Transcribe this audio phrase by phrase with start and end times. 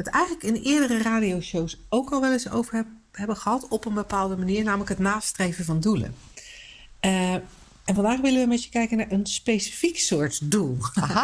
[0.00, 3.94] het eigenlijk in eerdere radioshows ook al wel eens over heb, hebben gehad op een
[3.94, 6.14] bepaalde manier, namelijk het nastreven van doelen.
[7.00, 7.32] Uh,
[7.84, 10.78] en vandaag willen we met je kijken naar een specifiek soort doel.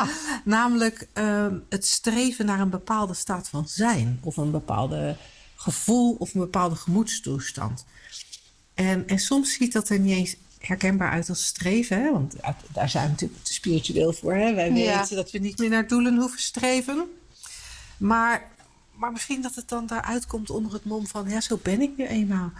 [0.45, 5.16] namelijk uh, het streven naar een bepaalde staat van zijn of een bepaalde
[5.57, 7.85] gevoel of een bepaalde gemoedstoestand.
[8.74, 12.02] En, en soms ziet dat er niet eens herkenbaar uit als streven.
[12.02, 12.13] Hè?
[12.13, 12.35] Want
[12.73, 14.35] daar zijn we natuurlijk te spiritueel voor.
[14.35, 14.55] Hè?
[14.55, 14.99] Wij Ja.
[14.99, 17.07] weten dat we niet meer naar doelen hoeven streven.
[17.99, 18.51] Maar,
[18.97, 21.29] maar misschien dat het dan daaruit komt onder het mom van...
[21.29, 22.51] ja, zo ben ik nu eenmaal.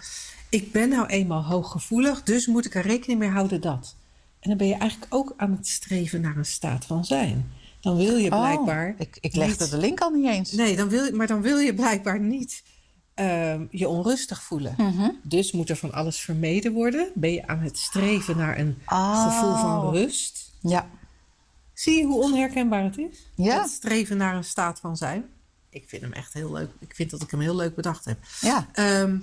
[0.49, 3.95] Ik ben nou eenmaal hooggevoelig, dus moet ik er rekening mee houden dat.
[4.41, 7.53] En dan ben je eigenlijk ook aan het streven naar een staat van zijn.
[7.81, 8.89] Dan wil je blijkbaar...
[8.89, 10.53] Oh, ik, ik legde niet- de link al niet eens.
[10.53, 12.63] Nee, dan wil, maar dan wil je blijkbaar niet
[13.15, 14.75] ehm, je onrustig voelen.
[14.77, 15.11] Mhm.
[15.23, 17.11] Dus moet er van alles vermeden worden.
[17.15, 19.25] Ben je aan het streven naar een Oh.
[19.25, 20.53] gevoel van rust.
[20.61, 20.89] Ja.
[21.75, 23.27] Zie je hoe onherkenbaar het is?
[23.35, 23.61] Ja.
[23.63, 25.25] Het streven naar een staat van zijn.
[25.77, 26.71] Ik vind hem echt heel leuk.
[26.79, 28.19] Ik vind dat ik hem heel leuk bedacht heb.
[28.41, 28.69] Ja.
[28.73, 29.19] Ehm,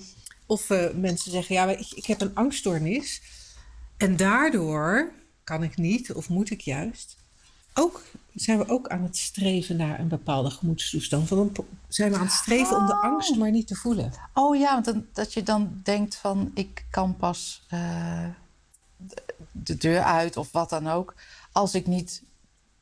[0.45, 3.21] of eh, mensen zeggen, ja, ik, ik heb een angststoornis.
[3.97, 5.11] En daardoor
[5.43, 7.17] kan ik niet, of moet ik juist...
[7.73, 8.01] Ook,
[8.33, 11.27] zijn we ook aan het streven naar een bepaalde gemoedstoestand.
[11.27, 11.51] Van een,
[11.87, 13.03] zijn we aan het streven om de Oh.
[13.03, 14.13] angst maar niet te voelen.
[14.33, 18.25] Oh ja, want dan, dat je dan denkt van ik kan pas eh,
[18.97, 21.13] de- de deur uit of wat dan ook.
[21.51, 22.21] Als ik niet,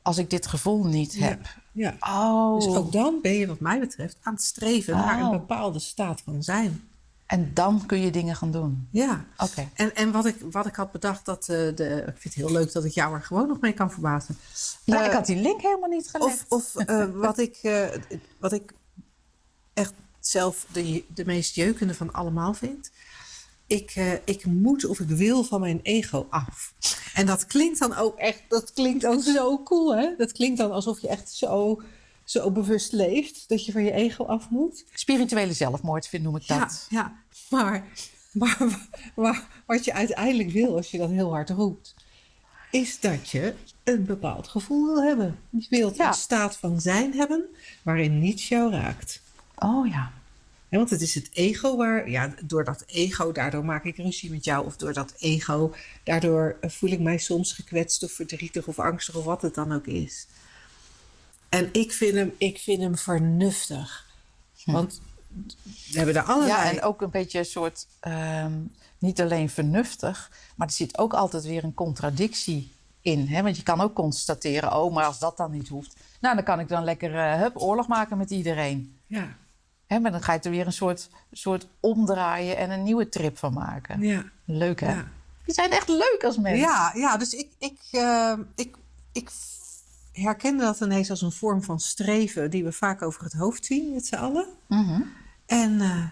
[0.02, 1.26] als ik dit gevoel niet Ja.
[1.26, 1.60] heb.
[1.72, 1.96] Ja.
[2.00, 2.54] Oh.
[2.60, 5.30] Dus ook dan ben je wat mij betreft aan het streven naar een Oh.
[5.30, 6.88] bepaalde staat van zijn.
[7.26, 8.88] En dan kun je dingen gaan doen.
[8.90, 9.24] Ja.
[9.36, 9.68] Oké.
[9.74, 12.52] En, en wat, ik, wat ik had bedacht, dat, eh, de, ik vind het heel
[12.52, 14.36] leuk dat ik jou er gewoon nog mee kan verbazen.
[14.84, 16.44] Ja, Eh, ik had die link helemaal niet gelegd.
[16.48, 17.88] Of, of eh, wat, ik, eh,
[18.38, 18.72] wat ik
[19.74, 22.90] echt zelf de, de meest jeukende van allemaal vind.
[23.72, 26.74] Ik, eh, ik moet of ik wil van mijn ego af.
[27.14, 30.14] En dat klinkt dan ook echt, dat klinkt dan zo cool hè.
[30.16, 31.82] Dat klinkt dan alsof je echt zo,
[32.24, 33.48] zo bewust leeft.
[33.48, 34.84] Dat je van je ego af moet.
[34.94, 36.86] Spirituele zelfmoord vind, noem ik Ja, dat.
[36.90, 37.12] ja.
[37.50, 37.86] Maar,
[38.32, 41.94] maar, maar wat je uiteindelijk wil als je dat heel hard roept,
[42.70, 43.54] is dat je
[43.84, 45.38] een bepaald gevoel wil hebben.
[45.50, 46.08] Je wilt Ja.
[46.08, 47.44] een staat van zijn hebben
[47.82, 49.22] waarin niets jou raakt.
[49.58, 50.12] Oh ja.
[50.78, 54.44] Want het is het ego waar, ja, door dat ego, daardoor maak ik ruzie met
[54.44, 54.66] jou.
[54.66, 59.14] Of door dat ego, daardoor eh, voel ik mij soms gekwetst of verdrietig of angstig
[59.14, 60.26] of wat het dan ook is.
[61.48, 64.06] En ik vind hem, ik vind hem vernuftig.
[64.64, 65.00] Want
[65.90, 66.64] we hebben er allerlei...
[66.64, 68.52] Ja, en ook een beetje een soort, ehm,
[68.98, 73.26] niet alleen vernuftig, maar er zit ook altijd weer een contradictie in.
[73.26, 73.42] Hè?
[73.42, 76.60] Want je kan ook constateren, oh, maar als dat dan niet hoeft, nou, dan kan
[76.60, 78.98] ik dan lekker eh, hup, oorlog maken met iedereen.
[79.06, 79.40] ja,
[79.92, 80.00] Hè?
[80.00, 83.52] Maar dan ga je er weer een soort, soort omdraaien en een nieuwe trip van
[83.52, 84.00] maken.
[84.00, 84.24] ja.
[84.44, 84.92] Leuk, hè?
[84.92, 85.08] Ja.
[85.44, 86.60] Die zijn echt leuk als mensen.
[86.60, 88.76] Ja, ja dus ik, ik, eh, ik,
[89.12, 89.30] ik
[90.12, 93.92] herkende dat ineens als een vorm van streven die we vaak over het hoofd zien
[93.92, 94.46] met z'n allen.
[94.66, 95.00] Mhm.
[95.46, 96.04] En eh,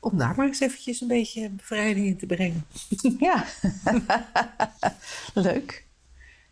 [0.00, 2.66] om daar maar eens eventjes een beetje bevrijding in te brengen.
[3.18, 3.44] Ja.
[5.34, 5.84] Leuk.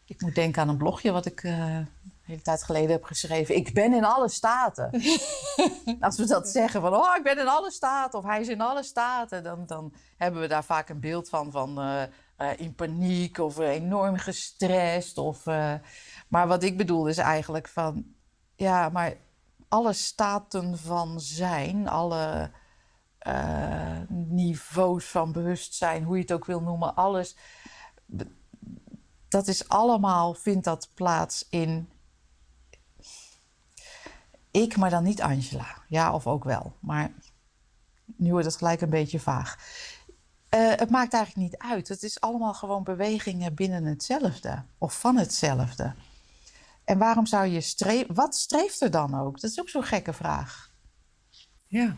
[0.05, 1.79] Ik moet denken aan een blogje wat ik eh,
[2.29, 3.57] hele tijd geleden heb geschreven.
[3.57, 4.91] Ik ben in alle staten.
[6.01, 8.61] Als we dat zeggen van, oh, ik ben in alle staten of hij is in
[8.61, 12.03] alle staten, dan, dan hebben we daar vaak een beeld van, van eh,
[12.37, 15.19] eh, in paniek of eh, enorm gestrest.
[15.19, 15.45] Of,
[16.29, 18.07] maar wat ik bedoel is eigenlijk van,
[18.57, 19.17] ja, maar
[19.69, 22.51] alle staten van zijn, alle
[24.09, 27.37] niveaus van bewustzijn, hoe je het ook wil noemen, alles.
[29.29, 31.89] Dat is allemaal, vindt dat plaats in
[34.63, 35.83] ik, maar dan niet Angela.
[35.89, 36.77] Ja, of ook wel.
[36.81, 37.13] Maar
[38.17, 39.57] nu wordt het gelijk een beetje vaag.
[40.49, 41.89] Eh, het maakt eigenlijk niet uit.
[41.89, 44.63] Het is allemaal gewoon bewegingen binnen hetzelfde.
[44.79, 45.95] Of van hetzelfde.
[46.85, 48.15] En waarom zou je streven?
[48.15, 49.41] Wat streeft er dan ook?
[49.41, 50.73] Dat is ook zo'n gekke vraag.
[51.67, 51.97] Ja.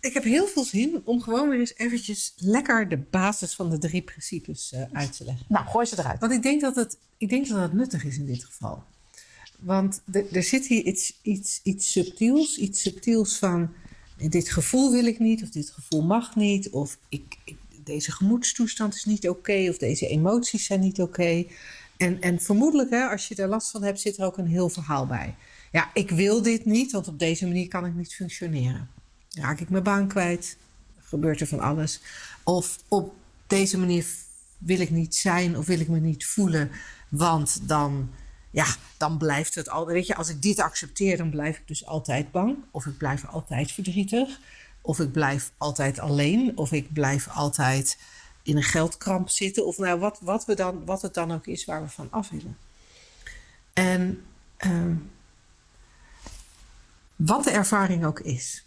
[0.00, 3.78] Ik heb heel veel zin om gewoon weer eens eventjes lekker de basis van de
[3.78, 5.46] drie principes eh, uit te leggen.
[5.48, 6.20] Nou, gooi ze eruit.
[6.20, 8.84] Want ik denk dat het, ik denk dat het nuttig is in dit geval.
[9.64, 10.00] Want
[10.32, 12.56] er- zit hier iets, iets, iets subtiels.
[12.58, 13.72] Iets subtiels van
[14.16, 17.36] dit gevoel wil ik niet, of dit gevoel mag niet, of ik-
[17.84, 21.44] deze gemoedstoestand is niet oké, of deze emoties zijn niet oké.
[21.96, 24.68] En, en vermoedelijk, hè, als je er last van hebt, zit er ook een heel
[24.68, 25.34] verhaal bij.
[25.72, 28.88] ja, ik wil dit niet, want op deze manier kan ik niet functioneren.
[29.30, 30.56] Raak ik mijn baan kwijt,
[31.02, 32.00] gebeurt er van alles.
[32.44, 33.14] Of op
[33.46, 34.06] deze manier
[34.58, 36.70] wil ik niet zijn of wil ik me niet voelen,
[37.08, 38.10] want dan,
[38.54, 38.66] ja,
[38.96, 39.96] dan blijft het altijd.
[39.96, 43.26] Weet je, als ik dit accepteer, dan blijf ik dus altijd bang, of ik blijf
[43.26, 44.38] altijd verdrietig,
[44.80, 47.98] of ik blijf altijd alleen, of ik blijf altijd
[48.42, 51.64] in een geldkramp zitten, of nou, wat, wat, we dan, wat het dan ook is
[51.64, 52.56] waar we van af willen.
[53.72, 54.24] En
[54.56, 54.94] ehm,
[57.16, 58.64] wat de ervaring ook is,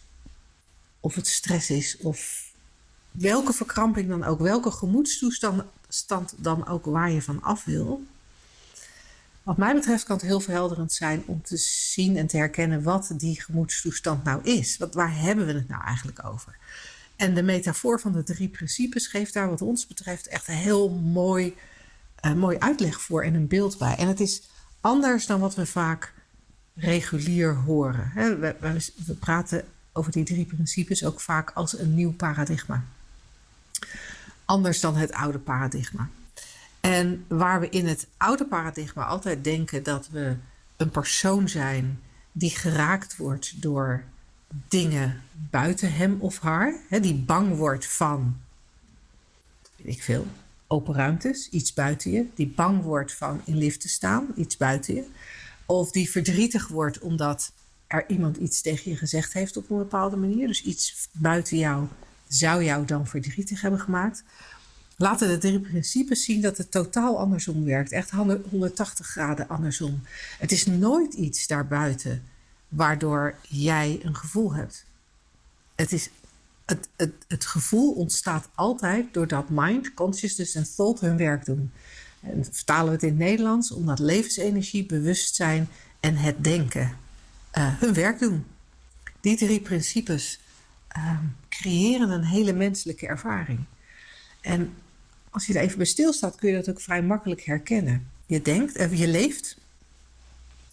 [1.00, 2.52] of het stress is, of
[3.12, 8.06] welke verkramping dan ook, welke gemoedstoestand dan ook waar je van af wil.
[9.48, 13.14] Wat mij betreft kan het heel verhelderend zijn om te zien en te herkennen wat
[13.18, 14.78] die gemoedstoestand nou is.
[14.78, 16.58] Wat, waar hebben we het nou eigenlijk over?
[17.16, 20.90] En de metafoor van de drie principes geeft daar wat ons betreft echt een heel
[20.90, 21.56] mooi,
[22.26, 23.96] uh, mooi uitleg voor en een beeld bij.
[23.96, 24.42] En het is
[24.82, 26.14] anders dan wat we vaak
[26.74, 28.12] regulier horen.
[28.16, 28.56] We,
[29.06, 32.84] we, praten over die drie principes ook vaak als een nieuw paradigma.
[34.46, 36.10] Anders dan het oude paradigma.
[36.80, 40.36] En waar we in het oude paradigma altijd denken dat we
[40.78, 42.00] een persoon zijn
[42.32, 44.04] die geraakt wordt door
[44.68, 48.38] dingen buiten hem of haar, hè, die bang wordt van,
[49.76, 50.28] weet ik veel,
[50.68, 54.96] open ruimtes, iets buiten je, die bang wordt van in lift te staan, iets buiten
[54.96, 55.06] je,
[55.66, 57.52] of die verdrietig wordt omdat
[57.88, 61.88] er iemand iets tegen je gezegd heeft op een bepaalde manier, dus iets buiten jou
[62.28, 64.24] zou jou dan verdrietig hebben gemaakt.
[65.00, 67.92] Laten de drie principes zien dat het totaal andersom werkt.
[67.92, 70.02] Echt 180 graden andersom.
[70.40, 72.24] Het is nooit iets daarbuiten
[72.68, 74.86] waardoor jij een gevoel hebt.
[75.76, 76.10] Het, is,
[76.66, 81.72] het, het, het gevoel ontstaat altijd doordat mind, consciousness en thought hun werk doen.
[82.20, 85.68] En vertalen we het in het Nederlands omdat levensenergie, bewustzijn
[86.00, 86.98] en het denken
[87.58, 88.46] uh, hun werk doen.
[89.22, 90.40] Die drie principes
[90.98, 93.60] uh, creëren een hele menselijke ervaring.
[94.42, 94.74] En
[95.38, 98.12] als je er even bij stilstaat, kun je dat ook vrij makkelijk herkennen.
[98.26, 99.58] Je denkt, uh, je leeft.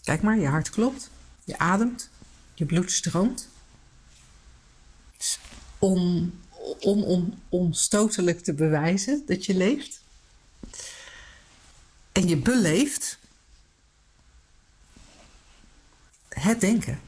[0.03, 1.11] Kijk maar, je hart klopt.
[1.45, 2.11] Je ademt,
[2.55, 3.49] je bloed stroomt.
[5.79, 6.33] Om,
[6.81, 10.01] om, om onstotelijk te bewijzen dat je leeft.
[12.13, 13.19] En je beleeft
[16.29, 17.01] het denken.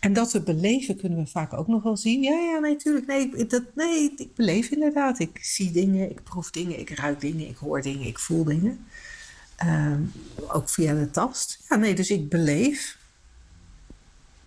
[0.00, 2.22] En dat we beleven kunnen we vaak ook nog wel zien.
[2.22, 3.06] Ja, ja, nee, natuurlijk.
[3.06, 5.18] Nee, dat, nee, ik beleef inderdaad.
[5.18, 8.86] Ik zie dingen, ik proef dingen, ik ruik dingen, ik hoor dingen, ik voel dingen.
[9.56, 10.02] Ehm,
[10.48, 11.64] ook via de tast.
[11.68, 12.98] Ja, nee, dus ik beleef.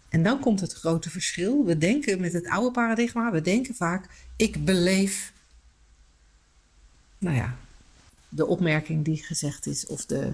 [0.09, 1.65] En dan komt het grote verschil.
[1.65, 5.33] We denken met het oude paradigma, we denken vaak, ik beleef,
[7.17, 7.55] nou ja,
[8.29, 10.33] de opmerking die gezegd is of de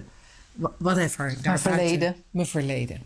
[0.76, 1.36] whatever.
[1.42, 2.16] Mijn verleden.
[2.30, 3.02] Mijn verleden.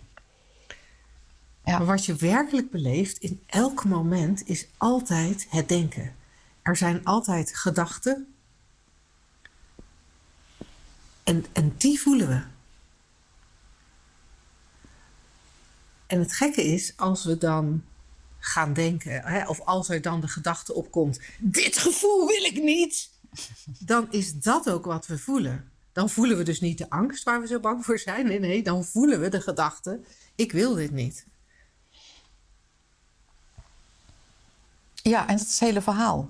[1.65, 6.15] Maar wat je werkelijk beleeft in elk moment is altijd het denken.
[6.63, 8.35] Er zijn altijd gedachten.
[11.23, 12.43] En, en die voelen we.
[16.07, 17.85] En het gekke is, als we dan
[18.39, 23.11] gaan denken, hè, of als er dan de gedachte opkomt: dit gevoel wil ik niet,
[23.79, 25.71] dan is dat ook wat we voelen.
[25.93, 28.27] Dan voelen we dus niet de angst waar we zo bang voor zijn.
[28.27, 30.01] Nee, nee, dan voelen we de gedachte:
[30.35, 31.27] ik wil dit niet.
[35.09, 36.29] Ja, en dat is het hele verhaal.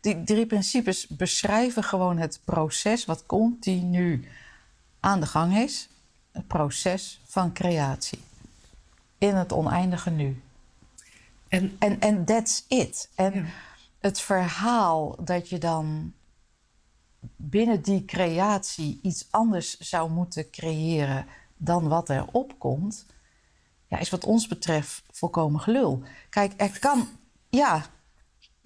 [0.00, 4.28] Die drie principes beschrijven gewoon het proces wat continu
[5.00, 5.88] aan de gang is.
[6.32, 8.18] Het proces van creatie
[9.18, 10.42] in het oneindige nu.
[11.48, 13.08] En, en, en that's it.
[13.14, 13.46] En
[13.98, 16.12] het verhaal dat je dan
[17.36, 23.06] binnen die creatie iets anders zou moeten creëren dan wat er opkomt,
[23.86, 26.02] ja, is wat ons betreft volkomen gelul.
[26.30, 27.08] Kijk, er kan,
[27.48, 27.86] ja,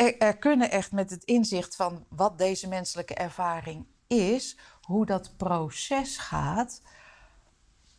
[0.03, 5.37] er, er kunnen echt met het inzicht van wat deze menselijke ervaring is, hoe dat
[5.37, 6.83] proces gaat,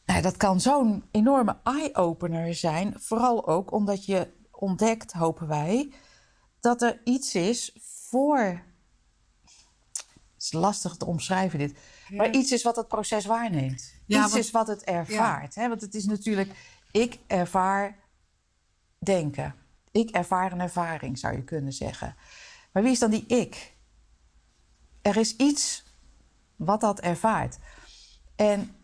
[0.06, 3.00] nou, dat kan zo'n enorme eye-opener zijn.
[3.00, 5.94] Vooral ook omdat je ontdekt, hopen wij,
[6.60, 8.62] dat er iets is voor.
[10.34, 11.80] Het is lastig te omschrijven dit.
[12.10, 13.94] Maar iets is wat het proces waarneemt.
[14.08, 15.56] iets is wat het ervaart.
[15.56, 15.68] Hè?
[15.68, 16.52] Want het is natuurlijk,
[16.92, 18.00] ik ervaar
[19.00, 19.63] denken.
[19.94, 22.16] Ik ervaar een ervaring, zou je kunnen zeggen.
[22.72, 23.76] Maar wie is dan die ik?
[25.02, 25.84] Er is iets
[26.56, 27.58] wat dat ervaart.
[28.36, 28.76] En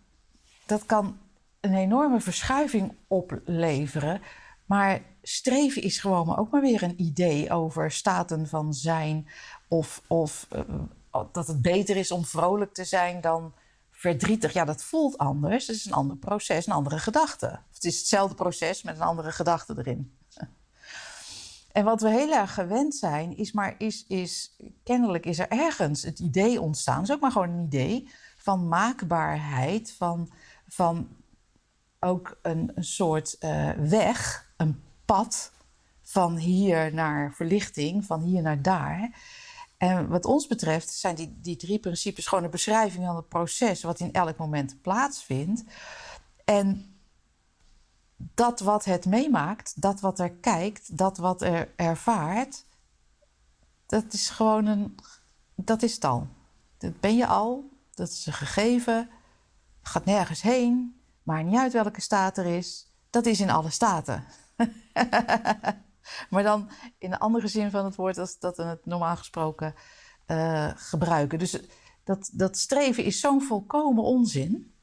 [0.65, 1.17] dat kan
[1.59, 4.21] een enorme verschuiving opleveren.
[4.65, 9.27] Maar streven is gewoon ook maar weer een idee over staten van zijn.
[9.67, 13.53] Of, of uh, dat het beter is om vrolijk te zijn dan
[13.91, 14.53] verdrietig.
[14.53, 15.67] Ja, dat voelt anders.
[15.67, 17.59] Het is een ander proces, een andere gedachte.
[17.73, 20.17] Het is hetzelfde proces met een andere gedachte erin.
[21.71, 26.03] En wat we heel erg gewend zijn, is maar is, is kennelijk is er ergens
[26.03, 27.01] het idee ontstaan.
[27.01, 30.31] is ook maar gewoon een idee van maakbaarheid, van,
[30.67, 31.07] van
[31.99, 35.51] ook een, een soort uh, weg, een pad
[36.01, 39.11] van hier naar verlichting, van hier naar daar.
[39.77, 43.83] En wat ons betreft zijn die, die drie principes gewoon een beschrijving van het proces
[43.83, 45.63] wat in elk moment plaatsvindt.
[46.45, 46.98] En
[48.19, 52.65] dat wat het meemaakt, dat wat er kijkt, dat wat er ervaart,
[53.85, 54.97] dat is gewoon een.
[55.55, 56.27] Dat is het al.
[56.77, 59.09] Dat ben je al, dat is een gegeven,
[59.81, 62.91] gaat nergens heen, maakt niet uit welke staat er is.
[63.09, 64.23] Dat is in alle staten.
[66.29, 69.75] maar dan in de andere zin van het woord als dat we het normaal gesproken
[70.27, 71.39] uh, gebruiken.
[71.39, 71.59] Dus
[72.03, 74.73] dat, dat streven is zo'n volkomen onzin.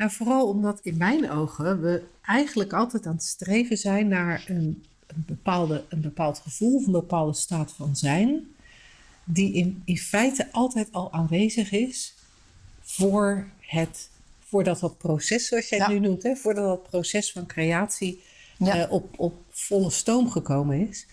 [0.00, 4.84] Nou, vooral omdat in mijn ogen we eigenlijk altijd aan het streven zijn naar een,
[5.06, 8.46] een, bepaalde, een bepaald gevoel, of een bepaalde staat van zijn,
[9.24, 12.14] die in, in feite altijd al aanwezig is
[12.80, 14.10] voor het,
[14.44, 18.22] voordat dat proces, zoals jij het nu noemt, hè, voordat dat proces van creatie
[18.56, 18.86] ja.
[18.86, 21.06] uh, op, op volle stoom gekomen is.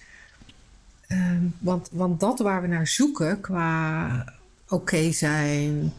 [1.07, 4.33] Uh, want, want dat waar we naar zoeken qua
[4.67, 5.93] oké zijn,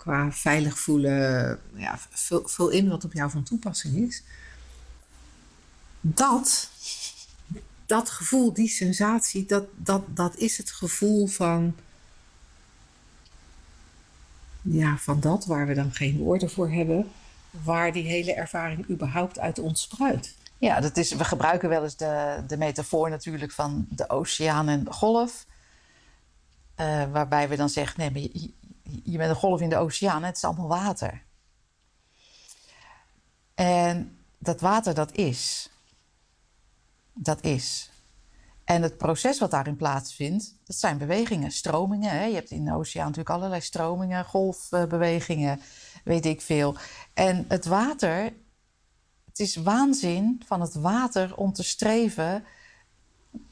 [0.00, 4.22] qua veilig voelen, ja, vul, vul in wat op jou van toepassing is.
[6.00, 6.70] Dat,
[7.86, 11.76] dat gevoel, die sensatie, dat, dat, dat is het gevoel van,
[14.62, 17.10] ja, van dat waar we dan geen woorden voor hebben,
[17.50, 20.34] waar die hele ervaring überhaupt uit ontspruit.
[20.58, 24.84] Ja, dat is, we gebruiken wel eens de, de metafoor natuurlijk van de oceaan en
[24.84, 25.46] de golf.
[26.76, 28.50] Uh, waarbij we dan zeggen, nee, maar
[29.04, 31.22] je bent een golf in de oceaan, het is allemaal water.
[33.54, 35.70] En dat water, dat is.
[37.12, 37.90] Dat is.
[38.64, 42.10] En het proces wat daarin plaatsvindt, dat zijn bewegingen, stromingen.
[42.10, 42.24] Hè?
[42.24, 45.60] Je hebt in de oceaan natuurlijk allerlei stromingen, golfbewegingen,
[46.04, 46.76] weet ik veel.
[47.14, 48.32] En het water
[49.30, 52.44] het is waanzin van het water om te streven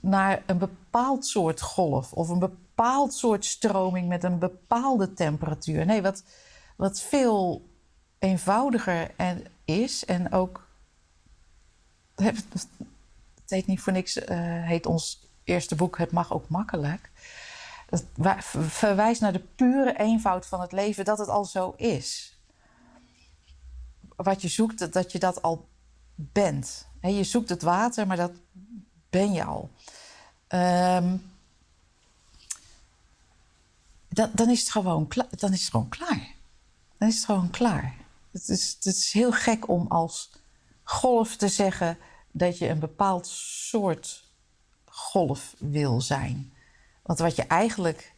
[0.00, 2.38] naar een bepaald soort golf of een
[3.08, 5.86] soort stroming met een bepaalde temperatuur.
[5.86, 6.24] Nee, wat,
[6.76, 7.68] wat veel
[8.18, 10.66] eenvoudiger en is en ook.
[13.42, 14.26] Het heet niet voor niks, uh,
[14.64, 17.10] heet ons eerste boek Het mag ook makkelijk.
[17.88, 18.04] Het
[18.50, 22.38] verwijst naar de pure eenvoud van het leven, dat het al zo is
[24.24, 25.68] wat je zoekt, dat je dat al
[26.14, 26.86] bent.
[27.00, 28.32] je zoekt het water, maar dat
[29.10, 29.70] ben je al.
[30.48, 31.32] Um,
[34.18, 36.34] dan, dan, is het gewoon dan is het gewoon klaar.
[36.98, 37.94] Dan is het gewoon klaar.
[38.30, 40.30] Het is, het is heel gek om als
[40.82, 41.98] golf te zeggen
[42.32, 43.26] dat je een bepaald
[43.70, 44.24] soort
[44.84, 46.52] golf wil zijn.
[47.02, 48.14] Want wat je eigenlijk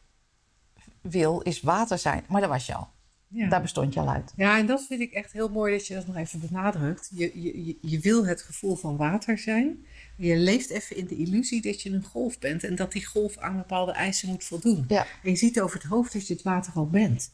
[1.00, 2.88] wil is water zijn, maar dat was je al.
[3.32, 3.49] Ja.
[3.49, 4.32] Daar bestond je al uit.
[4.37, 7.10] Ja, en dat vind ik echt heel mooi dat je dat nog even benadrukt.
[7.14, 9.84] Je, je, je wil het gevoel van water zijn.
[10.16, 13.38] Je leeft even in de illusie dat je een golf bent en dat die golf
[13.38, 14.84] aan bepaalde eisen moet voldoen.
[14.88, 15.06] Ja.
[15.22, 17.30] En je ziet over het hoofd dat je het water al bent.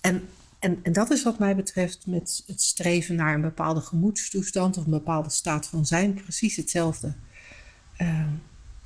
[0.00, 4.76] En, en, en dat is wat mij betreft met het streven naar een bepaalde gemoedstoestand
[4.76, 7.14] of een bepaalde staat van zijn precies hetzelfde.
[7.98, 8.26] Uh,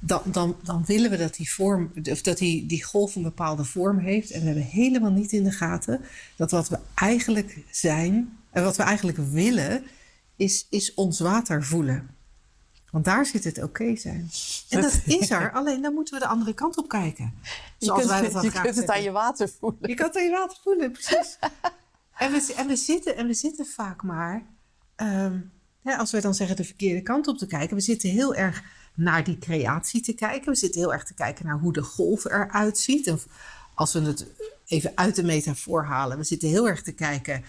[0.06, 3.64] dan, dan, dan willen we dat die, vorm, of dat die, die golf een bepaalde
[3.64, 4.30] vorm heeft.
[4.30, 6.00] En we hebben helemaal niet in de gaten
[6.36, 9.84] dat wat we eigenlijk zijn en wat we eigenlijk willen,
[10.36, 12.10] is, is ons water voelen.
[12.90, 14.30] Want daar zit het oké zijn.
[14.68, 17.34] En dat is er, alleen dan moeten we de andere kant op kijken.
[17.78, 19.88] Zoals je kunt, wij je kunt het aan je water voelen.
[19.88, 21.38] Je kan het aan je water voelen, precies.
[22.18, 24.42] en, we, en, we zitten, en we zitten vaak maar,
[24.96, 28.34] um, ja, als we dan zeggen de verkeerde kant op te kijken, we zitten heel
[28.34, 28.62] erg
[28.94, 30.52] naar die creatie te kijken.
[30.52, 33.10] We zitten heel erg te kijken naar hoe de golf eruit ziet.
[33.10, 33.26] Of
[33.74, 34.26] als we het
[34.66, 37.44] even uit de metafoor halen, we zitten heel erg te kijken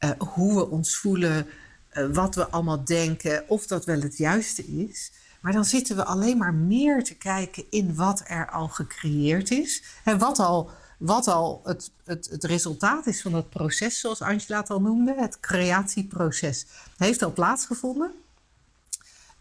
[0.00, 1.46] uh, hoe we ons voelen,
[1.92, 5.12] uh, wat we allemaal denken, of dat wel het juiste is.
[5.40, 9.82] Maar dan zitten we alleen maar meer te kijken in wat er al gecreëerd is.
[10.04, 14.60] En wat al, wat al het, het, het resultaat is van dat proces, zoals Angela
[14.60, 15.14] het al noemde.
[15.14, 16.66] Het creatieproces
[16.96, 18.12] heeft al plaatsgevonden.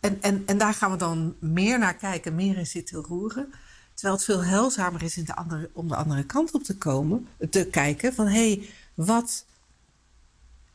[0.08, 3.54] En, en, en daar gaan we dan meer naar kijken, meer in zitten roeren.
[3.94, 7.28] Terwijl het veel heilzamer is in de andere, om de andere kant op te komen,
[7.50, 9.46] te kijken van hé, hey, wat,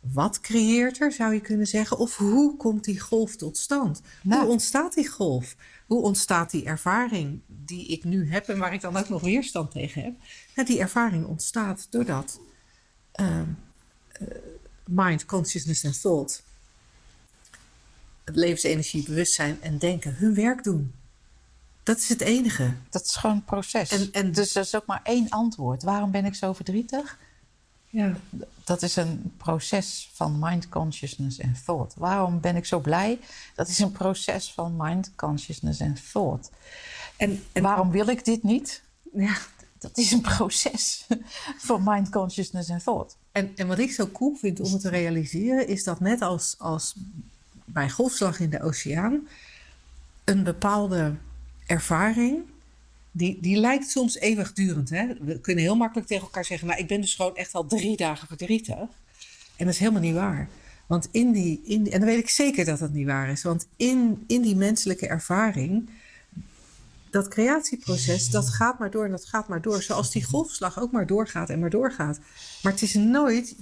[0.01, 1.99] wat creëert er, zou je kunnen zeggen?
[1.99, 4.01] Of hoe komt die golf tot stand?
[4.23, 5.55] Hoe ontstaat die golf?
[5.93, 9.71] hoe ontstaat die ervaring die ik nu heb en waar ik dan ook nog weerstand
[9.71, 10.15] tegen heb?
[10.55, 12.41] Nou, die ervaring ontstaat doordat
[13.13, 13.41] eh,
[14.85, 16.43] mind, consciousness en thought,
[18.37, 20.93] levensenergie, bewustzijn en denken hun werk doen.
[21.83, 22.73] Dat is het enige.
[22.91, 23.91] Dat is gewoon een proces.
[23.91, 25.83] En- en- dus er is ook maar één antwoord.
[25.83, 27.19] Waarom ben ik zo verdrietig?
[27.89, 28.17] Ja.
[28.65, 31.95] Dat is een proces van mind consciousness en thought.
[31.95, 33.19] Waarom ben ik zo blij?
[33.55, 36.51] Dat is een proces van mind consciousness en thought.
[37.17, 38.83] En, en Waarom wil ik dit niet?
[39.15, 39.37] ja,
[39.79, 41.07] Dat is een proces
[41.69, 43.17] van mind consciousness en thought.
[43.33, 46.55] En, en wat ik zo cool vind om het te realiseren, is dat net als,
[46.59, 46.95] als
[47.73, 49.29] bij golfslag in de oceaan,
[50.25, 51.15] een bepaalde
[51.67, 52.39] ervaring,
[53.11, 54.91] die, die lijkt soms eeuwigdurend.
[54.91, 55.07] Hè?
[55.21, 57.97] We kunnen heel makkelijk tegen elkaar zeggen, nou ik ben dus gewoon echt al drie
[57.97, 58.79] dagen verdrietig.
[59.57, 60.49] En dat is helemaal niet waar.
[60.87, 63.67] Want in die, in en dan weet ik zeker dat dat niet waar is, want
[63.77, 65.89] in, in die menselijke ervaring
[67.13, 69.83] dat creatieproces, dat gaat maar door en dat gaat maar door.
[69.83, 72.19] Zoals die golfslag ook maar doorgaat en maar doorgaat.
[72.63, 73.57] Maar het is nooit,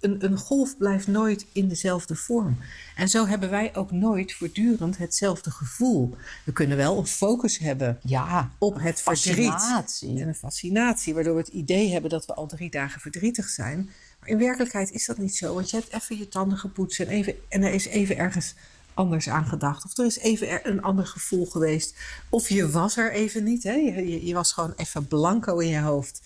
[0.00, 2.58] een, een golf blijft nooit in dezelfde vorm.
[2.96, 6.16] En zo hebben wij ook nooit voortdurend hetzelfde gevoel.
[6.44, 9.84] We kunnen wel een focus hebben Ja, op het verdriet.
[10.00, 13.90] En een fascinatie, waardoor we het idee hebben dat we al drie dagen verdrietig zijn.
[14.20, 17.08] Maar in werkelijkheid is dat niet zo, want je hebt even je tanden gepoetst en,
[17.08, 18.54] even, en er is even ergens
[19.00, 19.84] anders aan gedacht.
[19.84, 21.96] Of er is even een ander gevoel geweest.
[22.28, 23.72] Of je was er even niet, hè?
[23.72, 26.22] Je, je, je was gewoon even blanco in je hoofd.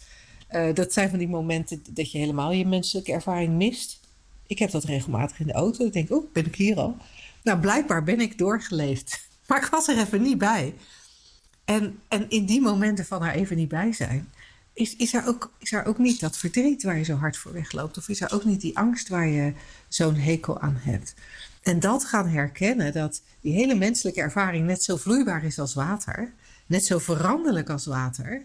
[0.48, 4.00] Eh, dat zijn van die momenten dat je helemaal je menselijke ervaring mist.
[4.46, 5.84] Ik heb dat regelmatig in de auto.
[5.84, 6.96] Ik denk, oh, ben ik hier al?
[7.42, 9.20] Nou, blijkbaar ben ik doorgeleefd.
[9.46, 10.74] Maar ik was er even niet bij.
[11.64, 14.28] En, en in die momenten van er even niet bij zijn,
[14.72, 17.52] is, is, er ook, is er ook niet dat verdriet waar je zo hard voor
[17.52, 17.98] wegloopt.
[17.98, 19.52] Of is er ook niet die angst waar je
[19.88, 21.14] zo'n hekel aan hebt.
[21.64, 26.32] En dat gaan herkennen, dat die hele menselijke ervaring net zo vloeibaar is als water.
[26.66, 28.42] Net zo veranderlijk als water.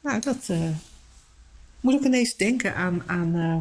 [0.00, 0.68] Nou, dat eh,
[1.80, 3.56] moet ik ineens denken aan, aan, eh,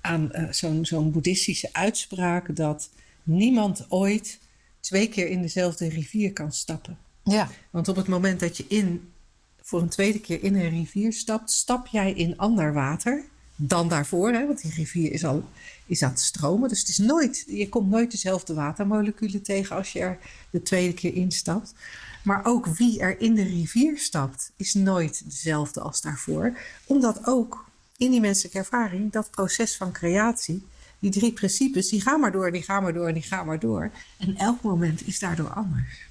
[0.00, 2.90] aan eh, zo'n zo'n boeddhistische uitspraak dat
[3.22, 4.38] niemand ooit
[4.80, 6.98] twee keer in dezelfde rivier kan stappen.
[7.24, 9.12] Ja, Want op het moment dat je in,
[9.60, 13.30] voor een tweede keer in een rivier stapt, stap jij in ander water
[13.66, 14.32] dan daarvoor.
[14.32, 14.46] Hè?
[14.46, 15.44] Want die rivier is al
[15.86, 16.68] is aan het stromen.
[16.68, 20.18] Dus het is nooit, je komt nooit dezelfde watermoleculen tegen als je er
[20.50, 21.74] de tweede keer instapt.
[22.22, 26.58] Maar ook wie er in de rivier stapt, is nooit dezelfde als daarvoor.
[26.86, 27.64] Omdat ook
[27.96, 30.66] in die menselijke ervaring, dat proces van creatie,
[30.98, 33.90] die drie principes, die gaan maar door, die gaan maar door, die gaan maar door.
[34.18, 36.06] En elk moment is daardoor anders.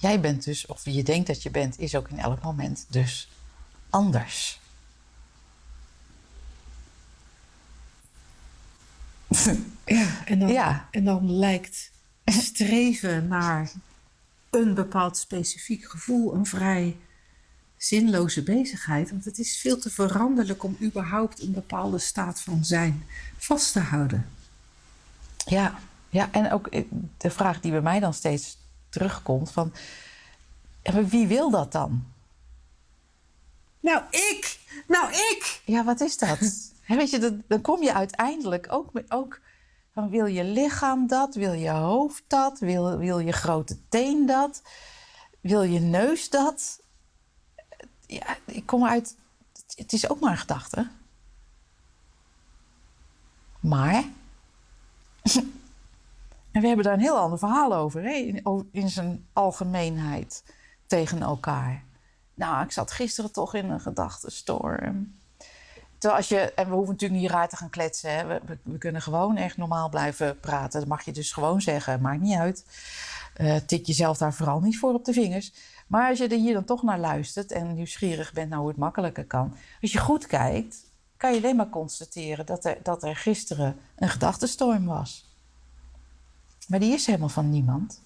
[0.00, 2.86] jij bent dus, of wie je denkt dat je bent, is ook in elk moment
[2.88, 3.28] dus
[3.90, 4.60] anders.
[9.84, 10.88] Ja, en dan, Ja.
[10.90, 11.90] en dan lijkt
[12.24, 13.72] streven naar
[14.50, 16.96] een bepaald specifiek gevoel een vrij
[17.76, 19.10] zinloze bezigheid.
[19.10, 23.06] Want het is veel te veranderlijk om überhaupt een bepaalde staat van zijn
[23.38, 24.28] vast te houden.
[25.46, 25.78] Ja,
[26.10, 26.84] ja, en ook eh,
[27.16, 29.72] de vraag die bij mij dan steeds terugkomt van...
[31.08, 32.04] wie wil dat dan?
[33.80, 34.58] Nou, ik!
[34.88, 35.60] Nou, ik!
[35.64, 36.71] Ja, wat is dat?
[36.96, 39.40] Weet je, dan, kom je uiteindelijk ook, ook
[39.92, 44.62] van wil je lichaam dat, wil je hoofd dat, wil, wil je grote teen dat,
[45.40, 46.82] wil je neus dat?
[48.06, 49.16] Ja, ik kom uit,
[49.74, 50.90] het is ook maar een gedachte.
[53.60, 54.04] Maar,
[56.52, 58.12] en we hebben daar een heel ander verhaal over, hè?
[58.12, 60.44] In, in zijn algemeenheid
[60.86, 61.84] tegen elkaar.
[62.34, 65.20] Nou, ik zat gisteren toch in een gedachtenstorm.
[66.10, 68.16] Als je, en we hoeven natuurlijk niet raar te gaan kletsen.
[68.16, 68.26] Hè?
[68.26, 70.80] We, we, kunnen gewoon echt normaal blijven praten.
[70.80, 72.00] Dat mag je dus gewoon zeggen.
[72.00, 72.64] Maakt niet uit.
[73.34, 75.52] Eh, tik jezelf daar vooral niet voor op de vingers.
[75.86, 78.76] Maar als je er hier dan toch naar luistert en nieuwsgierig bent naar hoe het
[78.76, 79.54] makkelijker kan.
[79.80, 80.76] Als je goed kijkt,
[81.16, 85.30] kan je alleen maar constateren dat er, dat er gisteren een gedachtenstorm was.
[86.68, 88.00] Maar die is helemaal van niemand.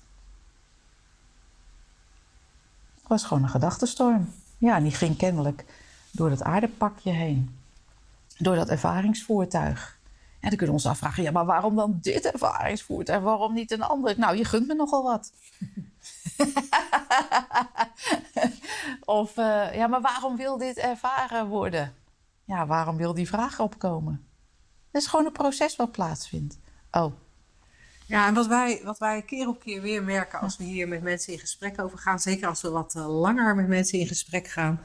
[2.95, 4.33] Het was gewoon een gedachtenstorm.
[4.59, 5.65] Ja, en die ging kennelijk
[6.11, 7.56] door dat aardepakje heen.
[8.39, 9.99] Door dat ervaringsvoertuig.
[10.41, 13.23] En dan kunnen we ons afvragen, ja, maar waarom dan dit ervaringsvoertuig?
[13.23, 14.19] Waarom niet een ander?
[14.19, 15.33] Nou, je gunt me nogal wat.
[19.05, 21.95] of, eh, ja, maar waarom wil dit ervaren worden?
[22.45, 24.27] Ja, waarom wil die vraag opkomen?
[24.93, 26.59] Het is gewoon een proces wat plaatsvindt.
[26.91, 27.13] Oh,
[28.07, 31.03] Ja, en wat wij, wat wij keer op keer weer merken als we hier met
[31.03, 34.49] mensen in gesprek over gaan, zeker als we wat eh, langer met mensen in gesprek
[34.49, 34.81] gaan,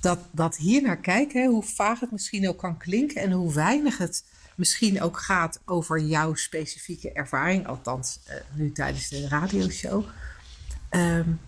[0.00, 3.98] dat, dat hier naar kijken, hoe vaag het misschien ook kan klinken en hoe weinig
[3.98, 10.04] het misschien ook gaat over jouw specifieke ervaring, althans uh, nu tijdens de radioshow,
[10.90, 11.40] um,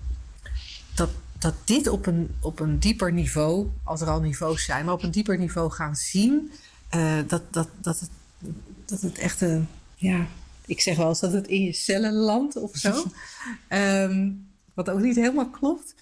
[0.94, 4.94] dat, dat dit op een, op een dieper niveau, als er al niveaus zijn, maar
[4.94, 6.52] op een dieper niveau gaan zien,
[6.94, 8.10] uh, dat, dat, dat, het,
[8.84, 10.26] dat het echt een, ja,
[10.66, 13.04] ik zeg wel eens dat het in je cellen landt of zo.
[13.68, 15.94] um, wat ook niet helemaal klopt.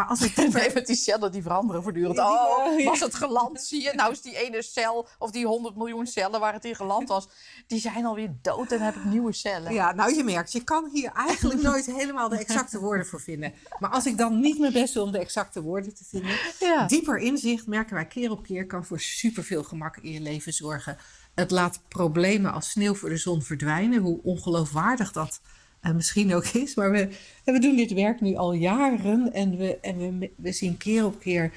[0.00, 0.70] Maar als ik dieper...
[0.74, 2.18] met die cellen die veranderen voortdurend.
[2.18, 3.92] Oh, was het geland, zie je?
[3.94, 7.28] Nou is die ene cel of die 100 miljoen cellen waar het in geland was...
[7.66, 9.72] die zijn alweer dood en heb ik nieuwe cellen.
[9.72, 13.52] Ja, nou je merkt, je kan hier eigenlijk nooit helemaal de exacte woorden voor vinden.
[13.78, 16.36] Maar als ik dan niet mijn best doe om de exacte woorden te vinden...
[16.60, 16.86] Ja.
[16.86, 18.66] dieper inzicht, merken wij keer op keer...
[18.66, 20.96] kan voor superveel gemak in je leven zorgen.
[21.34, 24.00] Het laat problemen als sneeuw voor de zon verdwijnen.
[24.00, 25.40] Hoe ongeloofwaardig dat
[25.82, 26.74] uh, misschien ook is.
[26.74, 27.08] Maar we,
[27.44, 31.20] we doen dit werk nu al jaren en we, en we, we zien keer op
[31.20, 31.52] keer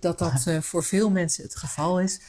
[0.00, 2.20] dat dat uh, voor veel mensen het geval is.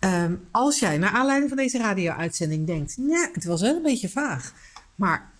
[0.00, 4.08] Um, als jij naar aanleiding van deze radio-uitzending denkt, ja, het was wel een beetje
[4.08, 4.52] vaag,
[4.94, 5.30] maar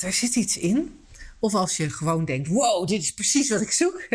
[0.00, 0.98] er zit iets in.
[1.38, 4.06] Of als je gewoon denkt, wow, dit is precies wat ik zoek.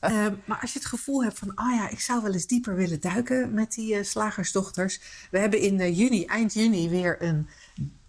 [0.00, 2.46] um, maar als je het gevoel hebt van, ah oh ja, ik zou wel eens
[2.46, 5.00] dieper willen duiken met die uh, slagersdochters.
[5.30, 7.48] We hebben in juni, eind juni, weer een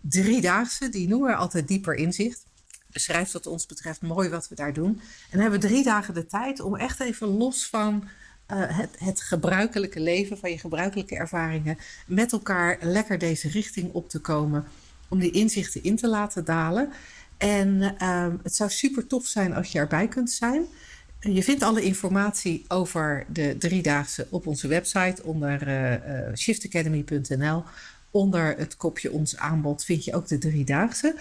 [0.10, 2.46] driedaagse, die noemen we altijd dieper inzicht.
[2.92, 5.02] Beschrijft wat ons betreft mooi wat we daar doen.
[5.30, 8.04] En hebben drie dagen de tijd om echt even los van
[8.52, 14.10] uh, het, het, gebruikelijke leven, van je gebruikelijke ervaringen, met elkaar lekker deze richting op
[14.10, 14.66] te komen.
[15.08, 16.92] Om die inzichten in te laten dalen.
[17.38, 20.66] En uh, het zou super tof zijn als je erbij kunt zijn.
[21.20, 27.64] Je vindt alle informatie over de driedaagse op onze website onder uh, uh, shiftacademy.nl
[28.18, 31.16] onder het kopje ons aanbod vind je ook de driedaagse.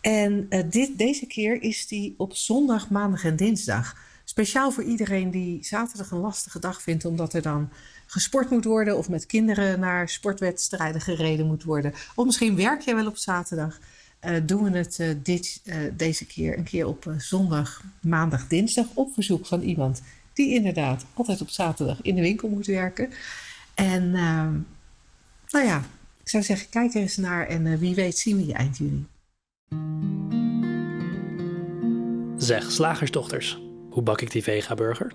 [0.00, 3.96] En uh, dit, deze keer is die op zondag, maandag en dinsdag.
[4.24, 7.68] Speciaal voor iedereen die zaterdag een lastige dag vindt, omdat er dan
[8.06, 11.92] gesport moet worden of met kinderen naar sportwedstrijden gereden moet worden.
[12.14, 13.78] Of misschien werk je wel op zaterdag.
[14.24, 15.62] Uh, doen we het uh, dit,
[15.96, 21.40] deze keer een keer op zondag, maandag, dinsdag op verzoek van iemand die inderdaad altijd
[21.40, 23.10] op zaterdag in de winkel moet werken.
[23.74, 24.54] En ehm,
[25.50, 25.84] nou ja,
[26.22, 28.76] ik zou zeggen, kijk er eens naar en uh, wie weet zien we je eind
[28.76, 29.06] juni.
[32.36, 35.12] Zeg, slagersdochters, hoe bak ik die vega-burger?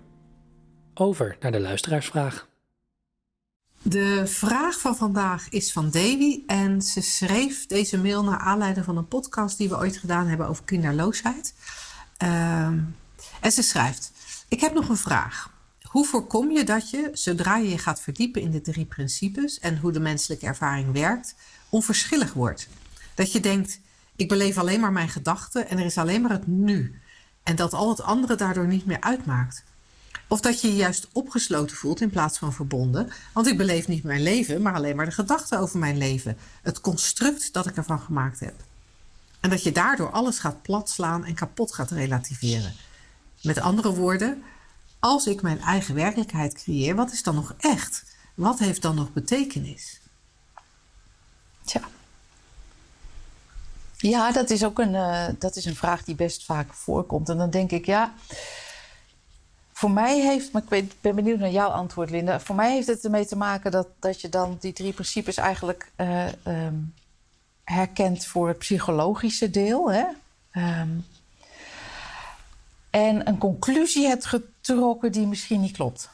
[0.93, 2.47] Over naar de luisteraarsvraag.
[3.81, 8.97] De vraag van vandaag is van Davy en ze schreef deze mail naar aanleiding van
[8.97, 11.53] een podcast die we ooit gedaan hebben over kinderloosheid.
[12.23, 12.65] Uh,
[13.41, 14.11] en ze schrijft:
[14.47, 15.56] Ik heb nog een vraag.
[15.87, 19.77] Hoe voorkom je dat je, zodra je je gaat verdiepen in de drie principes en
[19.77, 21.35] hoe de menselijke ervaring werkt,
[21.69, 22.67] onverschillig wordt?
[23.15, 23.79] Dat je denkt,
[24.15, 27.01] ik beleef alleen maar mijn gedachten en er is alleen maar het nu.
[27.43, 29.63] En dat al het andere daardoor niet meer uitmaakt.
[30.27, 33.09] Of dat je je juist opgesloten voelt in plaats van verbonden.
[33.33, 36.37] Want ik beleef niet mijn leven, maar alleen maar de gedachten over mijn leven.
[36.61, 38.55] Het construct dat ik ervan gemaakt heb.
[39.39, 42.73] En dat je daardoor alles gaat platslaan en kapot gaat relativeren.
[43.41, 44.43] Met andere woorden,
[44.99, 48.03] als ik mijn eigen werkelijkheid creëer, wat is dan nog echt?
[48.33, 49.99] Wat heeft dan nog betekenis?
[51.65, 51.81] Tja.
[53.97, 57.29] Ja, dat is ook een, uh, dat is een vraag die best vaak voorkomt.
[57.29, 58.13] En dan denk ik, ja,
[59.73, 62.39] voor mij heeft, maar ik ben benieuwd naar jouw antwoord, Linda.
[62.39, 65.91] Voor mij heeft het ermee te maken dat, dat je dan die drie principes eigenlijk
[65.97, 66.93] uh, um,
[67.63, 69.91] herkent voor het psychologische deel.
[69.91, 70.05] Hè?
[70.81, 71.05] Um,
[72.89, 76.09] en een conclusie hebt getrokken die misschien niet klopt.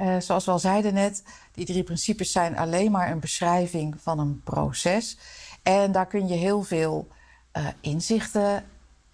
[0.00, 4.18] Uh, zoals we al zeiden net, die drie principes zijn alleen maar een beschrijving van
[4.18, 5.18] een proces.
[5.62, 7.08] En daar kun je heel veel
[7.56, 8.64] uh, inzichten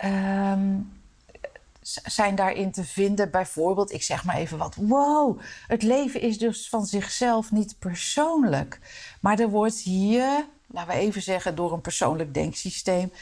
[0.04, 0.92] um,
[2.04, 3.30] zijn daarin te vinden.
[3.30, 4.74] Bijvoorbeeld, ik zeg maar even wat.
[4.74, 8.80] Wow, het leven is dus van zichzelf niet persoonlijk.
[9.20, 13.12] Maar er wordt hier, laten we even zeggen, door een persoonlijk denksysteem,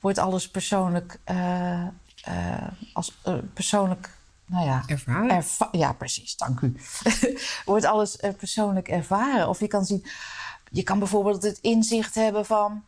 [0.00, 1.86] wordt alles persoonlijk uh,
[2.28, 4.16] uh, als uh, persoonlijk.
[4.46, 5.30] Nou ja, ervaren.
[5.30, 6.76] Erva ja, precies, dank u.
[7.64, 9.48] Wordt alles uh, persoonlijk ervaren.
[9.48, 10.06] Of je kan zien,
[10.70, 12.84] je kan bijvoorbeeld het inzicht hebben van.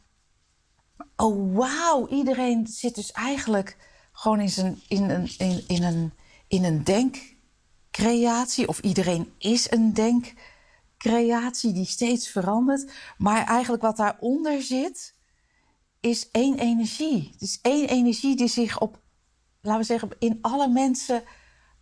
[1.16, 3.76] Oh, wauw, iedereen zit dus eigenlijk
[4.12, 6.12] gewoon in, zijn, in, een, in, in, een,
[6.48, 8.68] in een denkcreatie.
[8.68, 12.92] Of iedereen is een denkcreatie die steeds verandert.
[13.18, 15.14] Maar eigenlijk wat daaronder zit,
[16.00, 17.28] is één energie.
[17.32, 18.99] Het is één energie die zich op
[19.60, 21.22] laten we zeggen, in alle mensen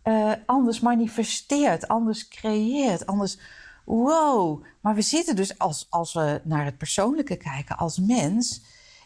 [0.03, 3.37] uh, anders manifesteert, anders creëert, anders.
[3.85, 4.63] Wow.
[4.81, 8.61] Maar we zitten dus als, als we naar het persoonlijke kijken, als mens,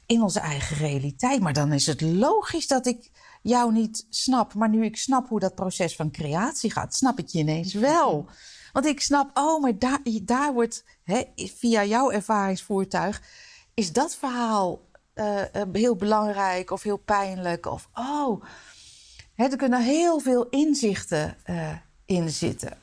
[0.06, 1.42] in onze eigen realiteit.
[1.42, 5.40] Maar dan is het logisch dat ik jou niet snap, maar nu ik snap hoe
[5.40, 8.30] dat proces van creatie gaat, snap ik je ineens wel.
[8.74, 13.22] Want ik snap, oh, maar daar, daar wordt hè, via jouw ervaringsvoertuig,
[13.74, 14.82] is dat verhaal
[15.16, 17.66] uh, heel belangrijk of heel pijnlijk.
[17.66, 18.44] Of oh,
[19.36, 21.72] hè, er kunnen heel veel inzichten uh,
[22.06, 22.78] in zitten.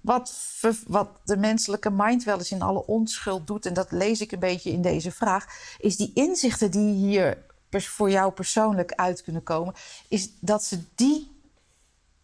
[0.00, 0.34] Wat,
[0.86, 4.38] wat de menselijke mind wel eens in alle onschuld doet, en dat lees ik een
[4.38, 5.46] beetje in deze vraag,
[5.78, 7.38] is die inzichten die hier
[7.70, 9.74] voor jou persoonlijk uit kunnen komen,
[10.08, 11.32] is dat ze die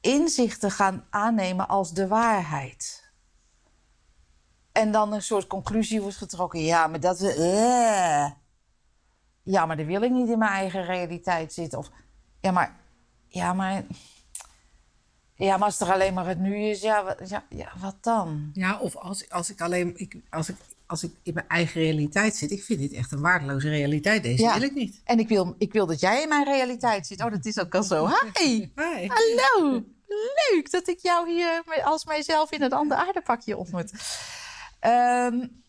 [0.00, 3.08] inzichten gaan aannemen als de waarheid.
[4.72, 6.60] En dan een soort conclusie wordt getrokken.
[6.60, 7.20] Ja, maar dat.
[7.20, 8.30] Uh,
[9.50, 11.78] ja, maar dan wil ik niet in mijn eigen realiteit zitten.
[11.78, 11.90] Of
[12.40, 12.76] ja, maar.
[13.26, 13.84] Ja, maar.
[15.34, 18.50] Ja, maar als er alleen maar het nu is, ja, wat, ja, ja, wat dan?
[18.52, 19.92] Ja, of als, als ik alleen.
[19.96, 23.20] Ik, als, ik, als ik in mijn eigen realiteit zit, ik vind dit echt een
[23.20, 24.22] waardeloze realiteit.
[24.22, 25.00] Deze wil ik niet.
[25.04, 27.24] En ik wil, ik wil dat jij in mijn realiteit zit.
[27.24, 28.08] Oh, dat is ook al zo.
[28.40, 28.68] Hi.
[28.76, 29.08] Hi.
[29.08, 29.84] Hallo.
[30.50, 33.92] Leuk dat ik jou hier als mijzelf in een ander aardepakje ontmoet.
[34.80, 35.62] Um,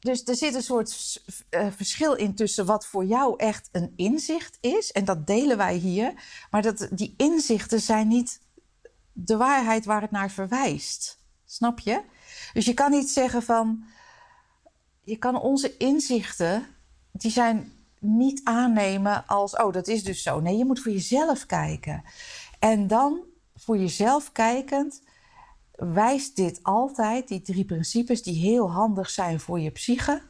[0.00, 4.58] dus er zit een soort uh, verschil in tussen wat voor jou echt een inzicht
[4.60, 4.92] is.
[4.92, 6.14] En dat delen wij hier.
[6.50, 8.40] Maar dat, die inzichten zijn niet
[9.12, 11.18] de waarheid waar het naar verwijst.
[11.44, 12.02] Snap je?
[12.52, 13.84] Dus je kan niet zeggen van.
[15.04, 16.66] Je kan onze inzichten,
[17.12, 19.56] die zijn niet aannemen als.
[19.56, 20.40] Oh, dat is dus zo.
[20.40, 22.02] Nee, je moet voor jezelf kijken.
[22.58, 23.20] En dan
[23.54, 25.02] voor jezelf kijkend
[25.80, 30.22] wijst dit altijd, die drie principes die heel handig zijn voor je psyche,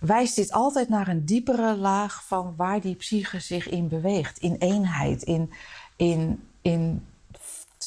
[0.00, 4.38] wijst dit altijd naar een diepere laag van waar die psyche zich in beweegt.
[4.38, 5.52] In eenheid, in,
[5.96, 7.06] in, in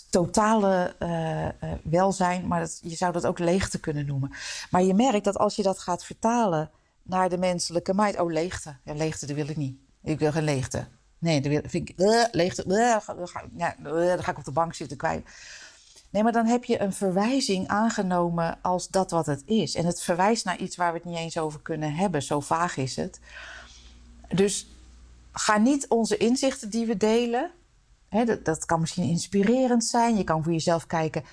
[0.10, 1.50] totale uh, uh,
[1.84, 4.32] welzijn, maar dat, je zou dat ook leegte kunnen noemen.
[4.72, 6.70] Maar je merkt dat als je dat gaat vertalen
[7.04, 9.78] naar de menselijke mind, oh leegte, ja, leegte, dat wil ik niet.
[10.04, 10.88] Ik wil geen leegte.
[11.18, 12.64] Nee, wil, vind ik, uh, leegte,
[13.58, 15.28] ja, dan ga ik op de bank zitten kwijt.
[16.10, 19.76] Nee, maar dan heb je een verwijzing aangenomen als dat wat het is.
[19.76, 22.24] En het verwijst naar iets waar we het niet eens over kunnen hebben.
[22.24, 23.20] Zo vaag is het.
[24.34, 24.68] Dus
[25.32, 27.52] ga niet onze inzichten die we delen.
[28.10, 30.18] Hè, dat, dat kan misschien inspirerend zijn.
[30.18, 31.24] Je kan voor jezelf kijken.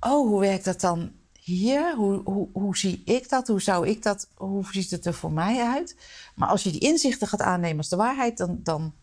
[0.00, 1.94] Oh, hoe werkt dat dan hier?
[1.96, 3.48] Hoe, hoe, hoe zie ik dat?
[3.48, 4.28] Hoe zou ik dat?
[4.34, 5.96] Hoe ziet het er voor mij uit?
[6.34, 8.94] Maar als je die inzichten gaat aannemen als de waarheid, dan, dan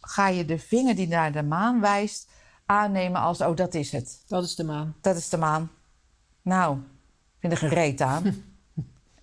[0.00, 2.28] ga je de vinger die naar de maan wijst
[2.70, 4.22] aannemen als, oh, dat is het.
[4.26, 4.96] Dat is de maan.
[5.00, 5.70] Dat is de maan.
[6.42, 8.24] Nou, ik vind er gereed aan.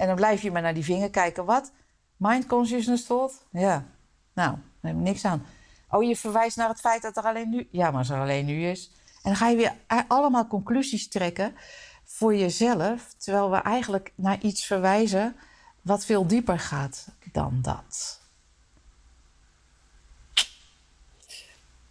[0.02, 1.46] en dan blijf je maar naar die vinger kijken.
[1.46, 1.72] Wat?
[2.18, 3.46] Mind consciousness thought?
[3.52, 3.86] Ja.
[4.34, 5.46] Nou, daar heb ik niks aan.
[5.90, 7.68] Oh, je verwijst naar het feit dat er alleen nu...
[7.72, 8.92] Ja, maar als er alleen nu is.
[9.16, 9.74] En dan ga je weer
[10.08, 11.56] allemaal conclusies trekken
[12.04, 13.14] voor jezelf...
[13.18, 15.36] terwijl we eigenlijk naar iets verwijzen
[15.82, 18.22] wat veel dieper gaat dan dat.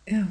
[0.05, 0.27] Ja.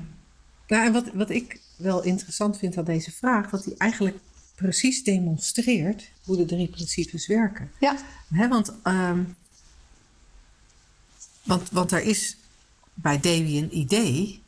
[0.68, 4.18] Nou, en wat, wat ik wel interessant vind aan deze vraag, wat die eigenlijk
[4.56, 7.72] precies demonstreert hoe de drie principes werken.
[7.80, 7.98] Ja.
[8.50, 9.36] want, um,
[11.44, 12.38] want, want er is
[12.94, 14.42] bij Davy een idee,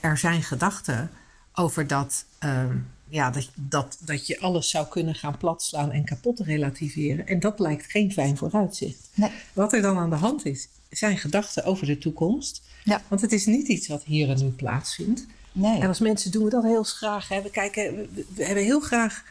[0.00, 1.10] er zijn gedachten
[1.54, 6.40] over dat, um, ja, dat, dat, dat je alles zou kunnen gaan platslaan en kapot
[6.40, 7.26] relativeren.
[7.26, 9.08] En dat lijkt geen fijn vooruitzicht.
[9.14, 9.30] Nee.
[9.52, 12.62] Wat er dan aan de hand is, zijn gedachten over de toekomst.
[12.84, 13.02] Ja.
[13.08, 15.26] Want het is niet iets wat hier en nu plaatsvindt.
[15.56, 15.80] Nee.
[15.80, 17.28] En als mensen doen we dat heel graag.
[17.28, 17.42] Hè.
[17.42, 19.24] We, kijken, we, hebben heel graag.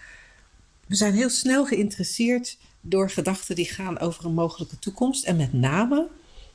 [0.86, 5.26] We zijn heel snel geïnteresseerd door gedachten die gaan over een mogelijke toekomst.
[5.26, 6.08] En met name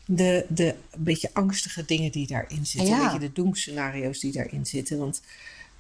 [0.05, 2.93] de, de beetje angstige dingen die daarin zitten.
[2.93, 4.99] Een beetje de doemscenario's die daarin zitten.
[4.99, 5.23] Want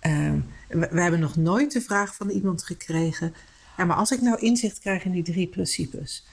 [0.01, 3.35] ehm, we, we, hebben nog nooit de vraag van iemand gekregen.
[3.77, 6.25] Ja, maar als ik nou inzicht krijg in die drie principes.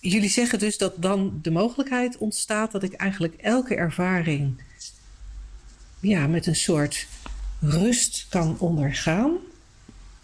[0.00, 4.62] Jullie zeggen dus dat dan de mogelijkheid ontstaat dat ik eigenlijk elke ervaring
[6.04, 7.06] ja, met een soort
[7.60, 9.36] rust kan ondergaan.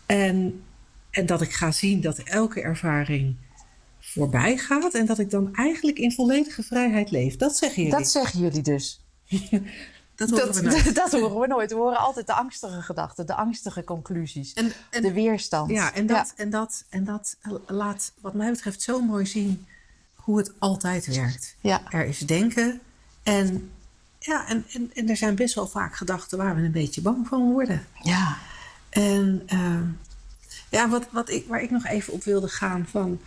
[0.07, 0.63] En,
[1.11, 3.37] en dat ik ga zien dat elke ervaring
[4.01, 4.95] voorbij gaat.
[4.95, 7.37] En dat ik dan eigenlijk in volledige vrijheid leef.
[7.37, 7.99] Dat zeggen jullie.
[7.99, 9.05] Dat zeggen jullie dus.
[10.15, 10.95] dat, horen we nooit.
[11.03, 11.71] dat horen we nooit.
[11.71, 14.53] We horen altijd de angstige gedachten, de angstige conclusies.
[14.53, 15.71] En, en, de weerstand.
[15.71, 19.67] Ja, en dat, En, dat, en dat laat wat mij betreft zo mooi zien
[20.15, 21.57] hoe het altijd werkt.
[21.61, 21.83] Ja.
[21.91, 22.81] Er is denken
[23.23, 23.71] en
[24.21, 27.27] ja, en, en, en er zijn best wel vaak gedachten waar we een beetje bang
[27.27, 27.87] van worden.
[28.03, 28.39] Ja.
[28.89, 29.81] En uh,
[30.71, 33.21] ja, wat, wat ik, waar ik nog even op wilde gaan van...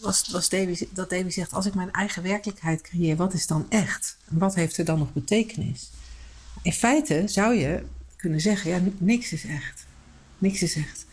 [0.00, 3.66] Was, was Davy, dat Davy zegt, als ik mijn eigen werkelijkheid creëer, wat is dan
[3.68, 4.16] echt?
[4.30, 5.90] En wat heeft er dan nog betekenis?
[6.62, 7.84] In feite zou je
[8.16, 9.86] kunnen zeggen, ja, niks is echt.
[10.38, 11.06] Niks is echt.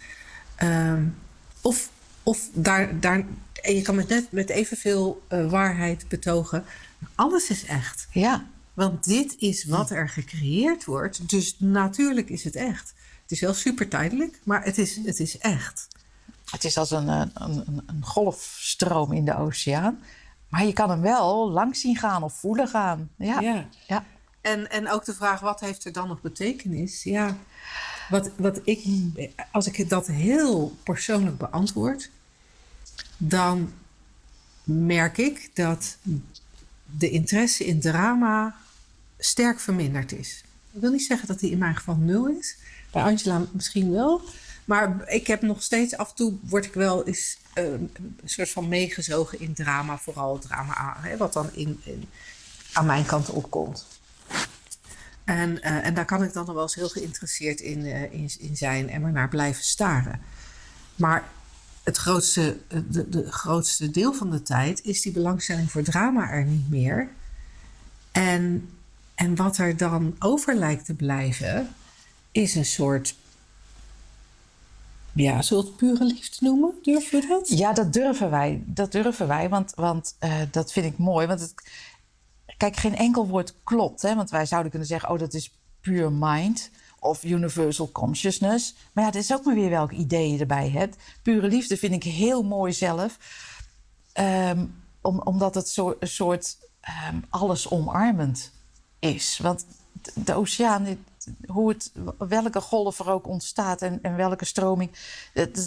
[0.64, 1.16] Um,
[1.62, 1.90] of
[2.24, 3.26] of daar, daar,
[3.62, 6.66] en je kan met net met evenveel uh, waarheid betogen,
[7.16, 8.08] alles is echt.
[8.12, 8.46] Ja.
[8.78, 11.30] Want dit is wat er gecreëerd wordt.
[11.30, 12.94] Dus natuurlijk is het echt.
[13.22, 15.88] Het is wel super tijdelijk, maar het is, het is echt.
[16.46, 20.04] Het is als een, een, een, een golfstroom in de oceaan.
[20.50, 23.10] Maar je kan hem wel langs zien gaan of voelen gaan.
[23.16, 23.40] Ja.
[23.40, 23.68] ja.
[23.88, 24.06] ja.
[24.42, 27.04] En, en ook de vraag, wat heeft er dan nog betekenis?
[27.04, 27.38] Ja,
[28.10, 28.84] wat, wat ik,
[29.52, 32.10] als ik dat heel persoonlijk beantwoord,
[33.18, 33.74] dan
[34.64, 35.98] merk ik dat
[36.86, 38.56] de interesse in drama
[39.18, 40.44] sterk verminderd is.
[40.72, 42.58] Ik wil niet zeggen dat die in mijn geval nul is.
[42.92, 44.22] Bij Angela misschien wel.
[44.66, 48.50] Maar ik heb nog steeds af en toe word ik wel eens uh, een soort
[48.50, 52.10] van meegezogen in drama, vooral drama hè, wat dan in, in,
[52.74, 53.86] aan mijn kant opkomt.
[55.24, 58.30] En, uh, en daar kan ik dan nog wel eens heel geïnteresseerd in, uh, in,
[58.40, 60.22] in, zijn en maar naar blijven staren.
[60.96, 61.24] Maar
[61.84, 66.44] het grootste, de, de grootste deel van de tijd is die belangstelling voor drama er
[66.44, 67.10] niet meer.
[68.12, 68.70] En,
[69.18, 71.76] en wat er dan over lijkt te blijven,
[72.32, 73.16] is een soort
[75.14, 76.74] ja, we het pure liefde noemen?
[76.82, 77.50] Durven we dat?
[77.50, 78.64] Ja, dat durven wij.
[78.66, 81.28] Dat durven wij, want, want uh, dat vind ik mooi.
[81.28, 81.54] Want het,
[82.58, 84.02] kijk, geen enkel woord klopt.
[84.02, 84.16] Hè?
[84.16, 88.76] Want wij zouden kunnen zeggen, oh, dat is pure mind of universal consciousness.
[88.94, 90.96] Maar ja, dat is ook maar weer welk idee je erbij hebt.
[91.22, 93.18] Pure liefde vind ik heel mooi zelf.
[94.14, 96.58] Um, om, omdat het zo, een soort
[97.12, 98.52] um, alles omarmend
[99.14, 99.40] is.
[99.42, 99.66] Want
[100.14, 101.06] de oceaan,
[101.48, 104.92] hoe het, welke golf er ook ontstaat en, en welke stroming,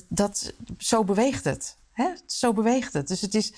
[0.09, 1.77] dat, zo beweegt het.
[1.93, 2.09] Hè?
[2.27, 3.09] Zo beweegt het.
[3.09, 3.53] Dus het is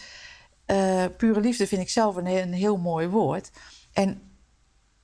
[0.67, 3.51] uh, pure liefde, vind ik zelf een, een heel mooi woord.
[3.93, 4.23] En,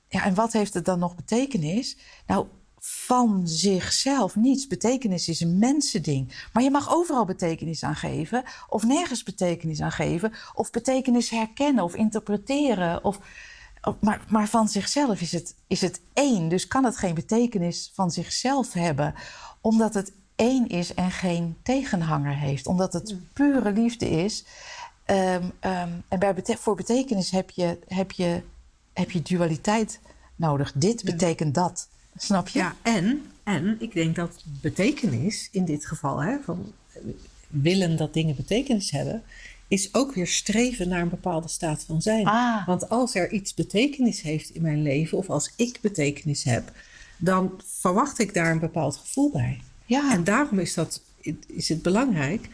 [0.09, 1.97] ja, en wat heeft het dan nog betekenis?
[2.27, 2.47] Nou,
[2.81, 4.67] van zichzelf niets.
[4.67, 6.49] Betekenis is een mensending.
[6.53, 11.85] Maar je mag overal betekenis aan geven, of nergens betekenis aan geven, of betekenis herkennen
[11.85, 13.05] of interpreteren.
[13.05, 13.19] Of,
[14.01, 16.49] maar, maar van zichzelf is het, is het één.
[16.49, 19.15] Dus kan het geen betekenis van zichzelf hebben,
[19.61, 22.67] omdat het één is en geen tegenhanger heeft.
[22.67, 24.45] Omdat het pure liefde is.
[25.07, 28.43] Um, um, en bij bete voor betekenis heb je, heb, je,
[28.93, 30.01] heb je dualiteit
[30.37, 30.73] nodig.
[30.75, 31.89] Dit betekent dat.
[32.17, 32.59] Snap je?
[32.59, 36.73] Ja, en, en ik denk dat betekenis in dit geval, hè, van
[37.49, 39.23] willen dat dingen betekenis hebben,
[39.69, 42.27] is ook weer streven naar een bepaalde staat van zijn.
[42.27, 42.67] Ah.
[42.67, 46.73] Want als er iets betekenis heeft in mijn leven, of als ik betekenis heb,
[47.17, 49.61] dan verwacht ik daar een bepaald gevoel bij.
[49.85, 50.13] Ja.
[50.13, 51.03] En daarom is, dat,
[51.47, 52.49] is het belangrijk.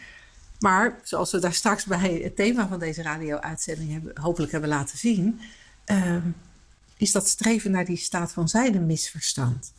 [0.58, 4.98] Maar zoals we daar straks bij het thema van deze radio-uitzending hebben, hopelijk hebben laten
[4.98, 5.40] zien,
[5.86, 6.16] uh,
[6.96, 9.72] is dat streven naar die staat van zijn een misverstand.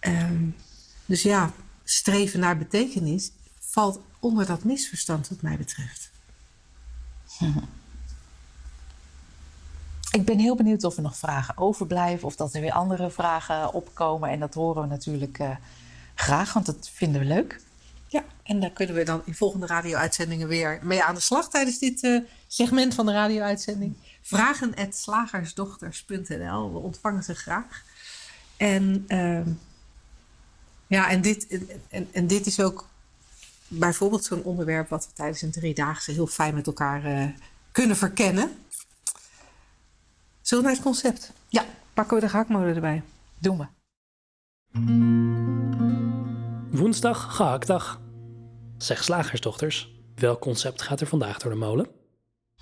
[0.00, 0.30] Uh,
[1.06, 1.52] dus ja,
[1.84, 6.05] streven naar betekenis valt onder dat misverstand, wat mij betreft.
[10.10, 13.72] Ik ben heel benieuwd of er nog vragen overblijven of dat er weer andere vragen
[13.72, 14.30] opkomen.
[14.30, 15.50] En dat horen we natuurlijk uh,
[16.14, 17.60] graag, want dat vinden we leuk.
[18.08, 21.78] Ja, en daar kunnen we dan in volgende radio-uitzendingen weer mee aan de slag tijdens
[21.78, 23.96] dit uh, segment van de radio-uitzending.
[24.22, 26.72] Vragen slagersdochters.nl.
[26.72, 27.84] We ontvangen ze graag.
[28.56, 29.40] En, uh,
[30.86, 31.46] ja, en, dit,
[31.88, 32.88] en, en dit is ook
[33.68, 37.28] bijvoorbeeld zo'n onderwerp wat we tijdens een driedaagse heel fijn met elkaar uh,
[37.72, 38.50] kunnen verkennen.
[40.40, 41.32] Zullen we naar het concept?
[41.48, 41.64] Ja.
[41.94, 43.02] Pakken we de gehaktmolen erbij?
[43.38, 43.66] Doen we.
[46.76, 48.00] Woensdag gehaktdag.
[48.78, 51.86] Zeg slagersdochters, welk concept gaat er vandaag door de molen?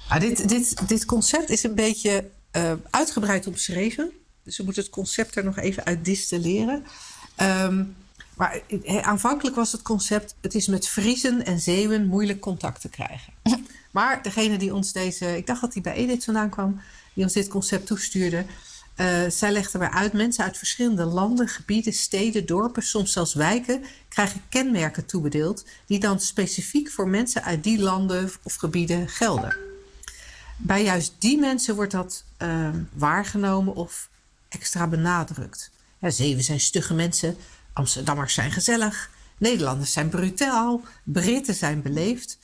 [0.08, 4.12] Ah, dit, dit, dit concept is een beetje uh, uitgebreid omschreven.
[4.42, 6.84] Dus we moeten het concept er nog even uit distilleren.
[7.40, 7.96] Um,
[8.36, 8.62] maar
[9.02, 13.32] aanvankelijk was het concept: het is met Friesen en Zeeuwen moeilijk contact te krijgen.
[13.90, 16.80] Maar degene die ons deze, ik dacht dat hij bij Edith vandaan kwam,
[17.12, 18.44] die ons dit concept toestuurde,
[18.96, 23.84] uh, zij legde maar uit: mensen uit verschillende landen, gebieden, steden, dorpen, soms zelfs wijken,
[24.08, 29.56] krijgen kenmerken toebedeeld die dan specifiek voor mensen uit die landen of gebieden gelden.
[30.56, 34.08] Bij juist die mensen wordt dat uh, waargenomen of
[34.48, 35.70] extra benadrukt.
[35.98, 37.36] Ja, Zeeuwen zijn stugge mensen,
[37.74, 42.38] Amsterdammers zijn gezellig, Nederlanders zijn brutaal, Britten zijn beleefd.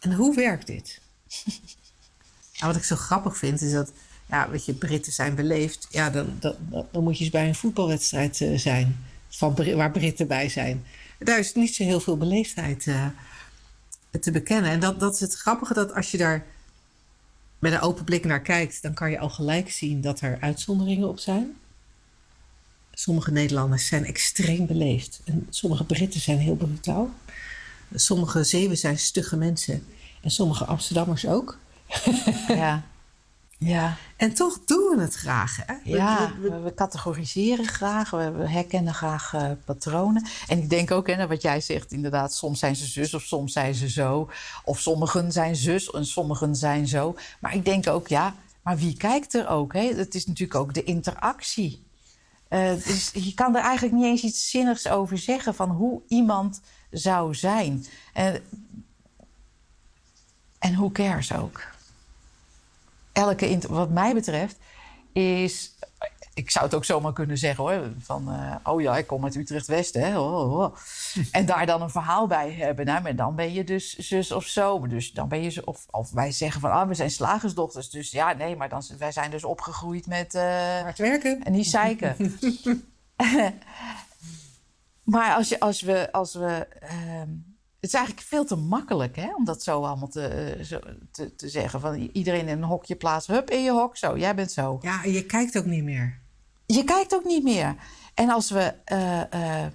[0.00, 1.00] En hoe werkt dit?
[2.58, 3.92] nou, wat ik zo grappig vind is dat,
[4.26, 5.86] ja, weet je, Britten zijn beleefd.
[5.90, 6.54] Ja, dan, dan,
[6.90, 10.84] dan moet je eens bij een voetbalwedstrijd uh, zijn, van, waar Britten bij zijn.
[11.18, 13.06] Daar is niet zo heel veel beleefdheid uh,
[14.20, 14.70] te bekennen.
[14.70, 16.46] En dat, dat is het grappige, dat als je daar
[17.58, 21.08] met een open blik naar kijkt, dan kan je al gelijk zien dat er uitzonderingen
[21.08, 21.56] op zijn.
[22.92, 25.20] Sommige Nederlanders zijn extreem beleefd.
[25.24, 27.10] En sommige Britten zijn heel brutaal.
[27.94, 29.86] Sommige Zeeuwen zijn stugge mensen.
[30.22, 31.58] En sommige Amsterdammers ook.
[32.48, 32.82] ja.
[33.64, 35.56] Ja, En toch doen we het graag.
[35.66, 35.74] Hè?
[35.84, 40.26] We- ja we- we, we categoriseren graag, we, herkennen graag eh, patronen.
[40.48, 43.22] En ik denk ook, hè, naar wat jij zegt, inderdaad, soms zijn ze zus of
[43.22, 44.30] soms zijn ze zo.
[44.64, 47.14] Of sommigen zijn zus en sommigen zijn zo.
[47.40, 49.72] Maar ik denk ook, ja, maar wie kijkt er ook?
[49.72, 49.94] Hè?
[49.94, 51.82] Het is natuurlijk ook de interactie.
[52.52, 56.60] Eh, dus je kan er eigenlijk niet eens iets zinnigs over zeggen van hoe iemand
[56.90, 57.86] zou zijn.
[58.12, 58.42] En,
[60.74, 61.62] hoe cares ook.
[63.12, 64.56] Elke, wat mij betreft,
[65.12, 65.74] is.
[66.34, 67.92] Ik zou het ook zomaar kunnen zeggen hoor.
[67.98, 69.94] Van, eh, oh ja, ik kom uit Utrecht-West.
[69.94, 70.18] hè.
[70.18, 70.76] Oh, oh, oh.
[71.32, 72.86] En daar dan een verhaal bij hebben.
[72.86, 74.86] Nou, maar dan ben je dus zus of zo.
[74.86, 75.66] Dus dan ben je.
[75.66, 77.90] Of, of wij zeggen van, ah, we zijn slagersdochters.
[77.90, 80.34] Dus ja, nee, maar dan, wij zijn dus opgegroeid met.
[80.34, 81.42] eh, hard werken.
[81.44, 82.16] en niet zeiken.
[85.02, 86.12] maar als, je, als we.
[86.12, 87.30] Als we ehm,
[87.80, 90.78] het is eigenlijk veel te makkelijk hè, om dat zo allemaal te, eh, zo,
[91.10, 91.80] te, te zeggen.
[91.80, 93.34] Van iedereen in een hokje plaatsen.
[93.34, 93.96] Hup, in je hok.
[93.96, 94.78] Zo, jij bent zo.
[94.82, 96.21] Ja, en je kijkt ook niet meer.
[96.74, 97.76] Je kijkt ook niet meer.
[98.14, 99.66] En als we eh,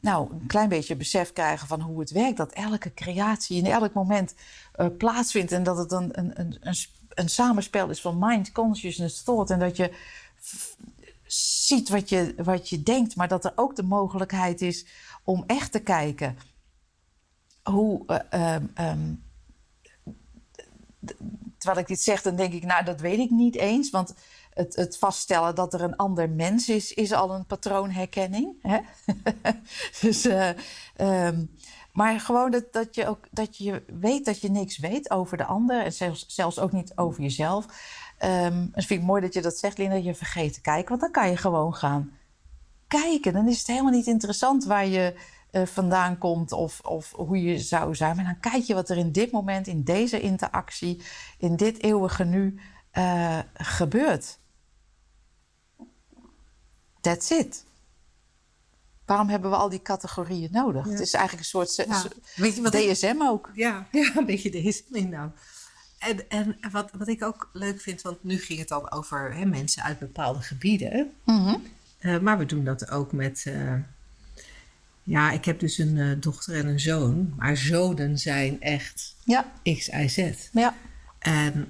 [0.00, 3.92] nou, een klein beetje besef krijgen van hoe het werkt, dat elke creatie in elk
[3.92, 4.34] moment
[4.72, 6.76] eh, plaatsvindt en dat het een, een, een, een,
[7.08, 9.50] een samenspel is van mind, consciousness, thought.
[9.50, 9.92] En dat je
[11.26, 14.86] ziet wat je, wat je denkt, maar dat er ook de mogelijkheid is
[15.24, 16.38] om echt te kijken
[17.62, 18.06] hoe.
[18.06, 19.14] eh, ehm, ehm,
[21.58, 23.90] terwijl ik dit zeg, dan denk ik, nou, dat weet ik niet eens.
[23.90, 24.14] Want
[24.54, 28.54] het, het vaststellen dat er een ander mens is, is al een patroonherkenning.
[28.62, 28.78] Hè?
[30.00, 30.50] dus, eh,
[30.96, 31.44] ehm,
[31.92, 35.44] maar gewoon dat, dat, je ook, dat je weet dat je niks weet over de
[35.44, 35.84] ander.
[35.84, 37.66] En zelfs, zelfs ook niet over jezelf.
[38.18, 39.94] Ehm dat vind ik mooi dat je dat zegt, Linda.
[39.94, 40.88] Je vergeet te kijken.
[40.88, 42.12] Want dan kan je gewoon gaan
[42.86, 43.32] kijken.
[43.32, 45.14] Dan is het helemaal niet interessant waar je
[45.50, 48.16] eh, vandaan komt of, of hoe je zou zijn.
[48.16, 51.02] Maar dan kijk je wat er in dit moment, in deze interactie,
[51.38, 54.38] in dit eeuwige nu eh, gebeurt.
[57.00, 57.64] That's it.
[59.04, 60.84] Waarom hebben we al die categorieën nodig?
[60.84, 61.98] Het is eigenlijk een soort Ja.
[62.00, 63.50] s- Weet je wat ik- DSM ook.
[63.54, 65.30] Ja, ja een beetje deze nou.
[65.98, 69.44] En, en wat, wat ik ook leuk vind, want nu ging het dan over hè,
[69.44, 71.12] mensen uit bepaalde gebieden.
[71.24, 71.54] Mhm.
[71.98, 73.42] Eh, maar we doen dat ook met.
[73.46, 73.74] eh,
[75.02, 77.34] ja, ik heb dus een eh, dochter en een zoon.
[77.36, 80.48] Maar zonen zijn echt Ja, X, Y, Z.
[80.52, 80.74] ja.
[81.18, 81.68] En,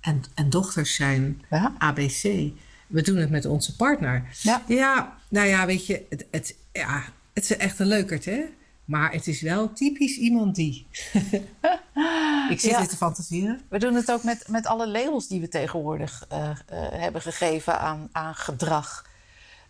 [0.00, 1.42] en, en dochters zijn.
[1.78, 2.50] ABC.
[2.90, 4.24] We doen het met onze partner.
[4.42, 4.62] Ja.
[4.66, 8.40] ja nou ja, weet je, het, het, ja, het is echt een leukert, hè?
[8.84, 10.86] Maar het is wel typisch iemand die.
[12.50, 12.78] ik zit Ja.
[12.78, 13.60] hier te fantaseren.
[13.68, 16.56] We doen het ook met, met alle labels die we tegenwoordig eh, eh,
[16.90, 19.06] hebben gegeven aan, aan gedrag.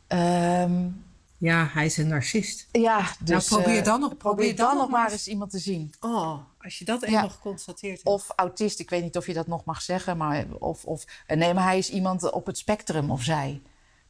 [0.06, 0.86] Ehm,
[1.40, 2.68] Ja, hij is een narcist.
[2.72, 5.94] ja, dus probeer eh, dan nog- probeer dan nog maar eens iemand te zien.
[6.00, 7.06] Oh, als je dat Ja.
[7.06, 8.06] eenmaal geconstateerd hebt.
[8.06, 11.36] Of autist, ik weet niet of je dat nog mag zeggen, maar of, of eh,
[11.36, 13.60] nee, maar hij is iemand op het spectrum of zij.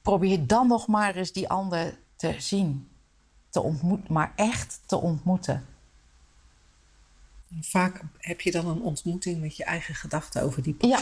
[0.03, 2.89] Probeer dan nog maar eens die ander te zien,
[3.51, 5.66] te ontmoeten, maar echt te ontmoeten.
[7.61, 11.01] Vaak heb je dan een ontmoeting met je eigen gedachten over die Ja.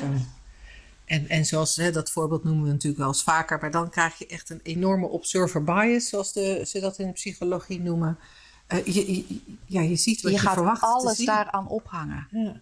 [1.09, 4.19] En, en zoals hè, dat voorbeeld noemen we natuurlijk wel eens vaker, maar dan krijg
[4.19, 8.19] je echt een enorme observer bias, zoals de, ze dat in de psychologie noemen.
[8.67, 10.83] Eh, je, je- ja, je ziet wat je je, gaat verwacht.
[10.83, 12.29] alles daaraan ophangen.
[12.31, 12.61] Ja.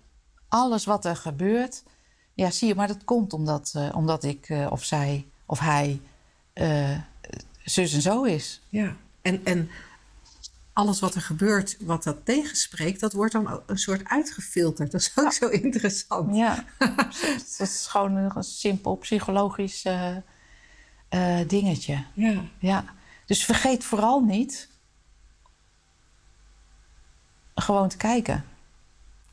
[0.48, 1.82] Alles wat er gebeurt.
[2.34, 6.00] Ja, zie je, maar dat komt omdat, eh, omdat ik eh, of zij of hij
[7.64, 8.60] zus en zo is.
[8.68, 9.70] Ja, en, en
[10.76, 14.92] alles wat er gebeurt, wat dat tegenspreekt, dat wordt dan een soort uitgefilterd.
[14.92, 16.36] Dat is ook zo interessant.
[16.36, 16.64] Ja,
[17.58, 20.16] dat is gewoon een simpel psychologisch eh,
[21.08, 22.04] eh, dingetje.
[22.14, 22.44] Ja.
[22.58, 22.84] Ja,
[23.26, 24.68] dus vergeet vooral niet
[27.54, 28.44] gewoon te kijken.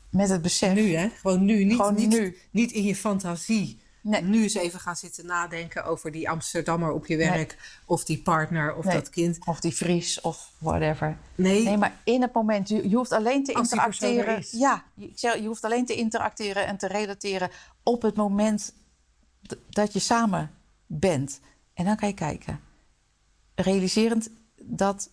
[0.08, 0.74] Met het besef.
[0.74, 1.08] Nu, hè?
[1.08, 1.64] Gewoon nu.
[1.64, 2.38] Niet, Gewoon niet, nu.
[2.50, 3.80] niet in je fantasie.
[4.04, 4.22] Nee.
[4.22, 7.80] Nu eens even gaan zitten nadenken over die Amsterdammer op je werk.
[7.86, 8.94] Of die partner of Nee.
[8.94, 9.38] dat kind.
[9.46, 11.18] Of die Fries of whatever.
[11.34, 14.44] Nee, Nee, maar in het moment, je, je hoeft alleen te Als er interacteren.
[14.50, 17.50] Ja, je, ik zeg, je hoeft alleen te interacteren en te relateren
[17.82, 18.74] op het moment
[19.68, 20.50] dat je samen
[20.86, 21.40] bent.
[21.74, 22.60] En dan kan je kijken.
[23.54, 24.30] Realiserend
[24.62, 25.10] dat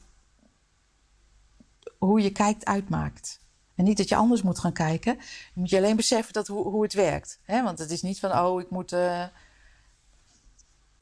[1.98, 3.40] hoe je kijkt uitmaakt.
[3.82, 5.18] En niet dat je anders moet gaan kijken.
[5.54, 7.40] Je moet je alleen beseffen dat hoe, hoe het werkt.
[7.44, 7.64] Hè?
[7.64, 9.24] Want het is niet van, oh, ik moet, eh,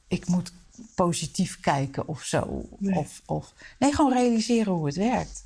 [0.08, 0.52] ik moet
[0.94, 2.68] positief kijken of zo.
[2.78, 2.98] Nee.
[2.98, 5.44] Of, of, nee, gewoon realiseren hoe het werkt.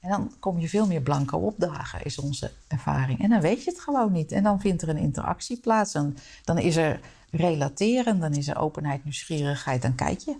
[0.00, 3.22] En dan kom je veel meer blanco opdagen, is onze ervaring.
[3.22, 4.32] En dan weet je het gewoon niet.
[4.32, 5.94] En dan vindt er een interactie plaats.
[5.94, 7.00] En dan is er
[7.30, 9.82] relateren, dan is er openheid, nieuwsgierigheid.
[9.82, 10.36] Dan kijk je.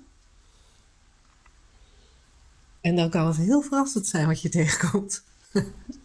[2.80, 5.22] En dan kan het heel verrassend zijn wat je tegenkomt.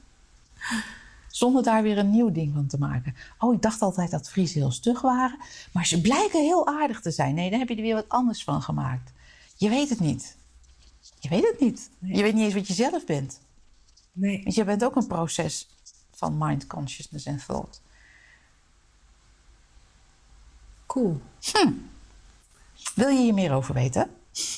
[1.27, 3.15] Zonder daar weer een nieuw ding van te maken.
[3.39, 5.37] Oh, ik dacht altijd dat Friese heel stug waren.
[5.71, 7.35] Maar ze blijken heel aardig te zijn.
[7.35, 9.11] Nee, dan heb je er weer wat anders van gemaakt.
[9.55, 10.37] Je weet het niet.
[11.19, 11.89] Je weet het niet.
[11.99, 13.41] Je weet niet eens wat je zelf bent.
[14.11, 14.43] Nee.
[14.43, 15.67] Want je bent ook een proces
[16.11, 17.81] van mind, consciousness en thought.
[20.85, 21.21] Cool.
[22.95, 24.09] Wil je hier meer over weten?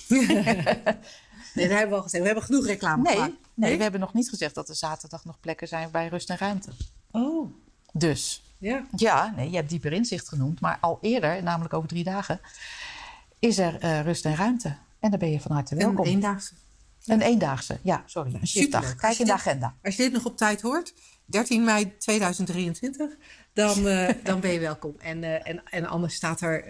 [1.54, 2.22] Nee, dat hebben we al gezegd.
[2.24, 3.34] We hebben genoeg reclame Nee, gemaakt.
[3.54, 6.38] nee, we hebben nog niet gezegd dat er zaterdag nog plekken zijn bij Rust en
[6.38, 6.70] Ruimte.
[7.12, 7.54] Oh,
[7.94, 8.86] Dus ja.
[8.96, 10.60] ja, nee, je hebt dieper inzicht genoemd.
[10.60, 12.40] Maar al eerder, namelijk over drie dagen,
[13.40, 14.76] is er eh, Rust en Ruimte.
[15.00, 16.06] En daar ben je van harte Een welkom.
[16.06, 16.54] eendaagse.
[17.06, 18.34] Een eendaagse, ja, sorry.
[18.34, 18.96] Een shiftdag.
[18.96, 19.76] Kijk in de agenda.
[19.84, 20.94] Als je dit nog op tijd hoort,
[21.26, 23.12] 13 mei 2023,
[23.54, 24.96] dan, eh, dan ben je welkom.
[25.00, 26.66] En, eh, en, en anders staat er,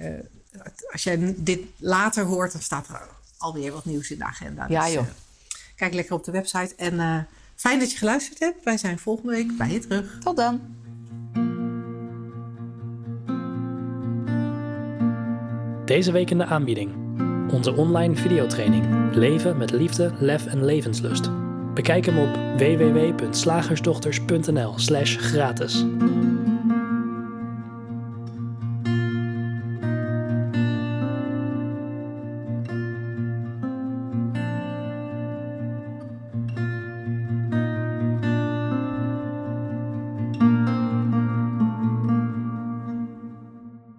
[0.91, 3.09] als jij dit later hoort, dan staat er
[3.41, 4.65] alweer wat nieuws in de agenda.
[4.69, 5.03] Ja, Dus, joh.
[5.03, 5.09] eh,
[5.75, 6.75] kijk lekker op de website.
[6.75, 7.17] En eh,
[7.55, 8.63] fijn dat je geluisterd hebt.
[8.63, 10.17] Wij zijn volgende week bij je terug.
[10.19, 10.59] Tot dan.
[15.85, 16.91] Deze week in de aanbieding.
[17.51, 21.29] Onze online videotraining Leven met liefde, lef en levenslust.
[21.73, 25.85] Bekijk hem op www.slagersdochters.nl slash gratis.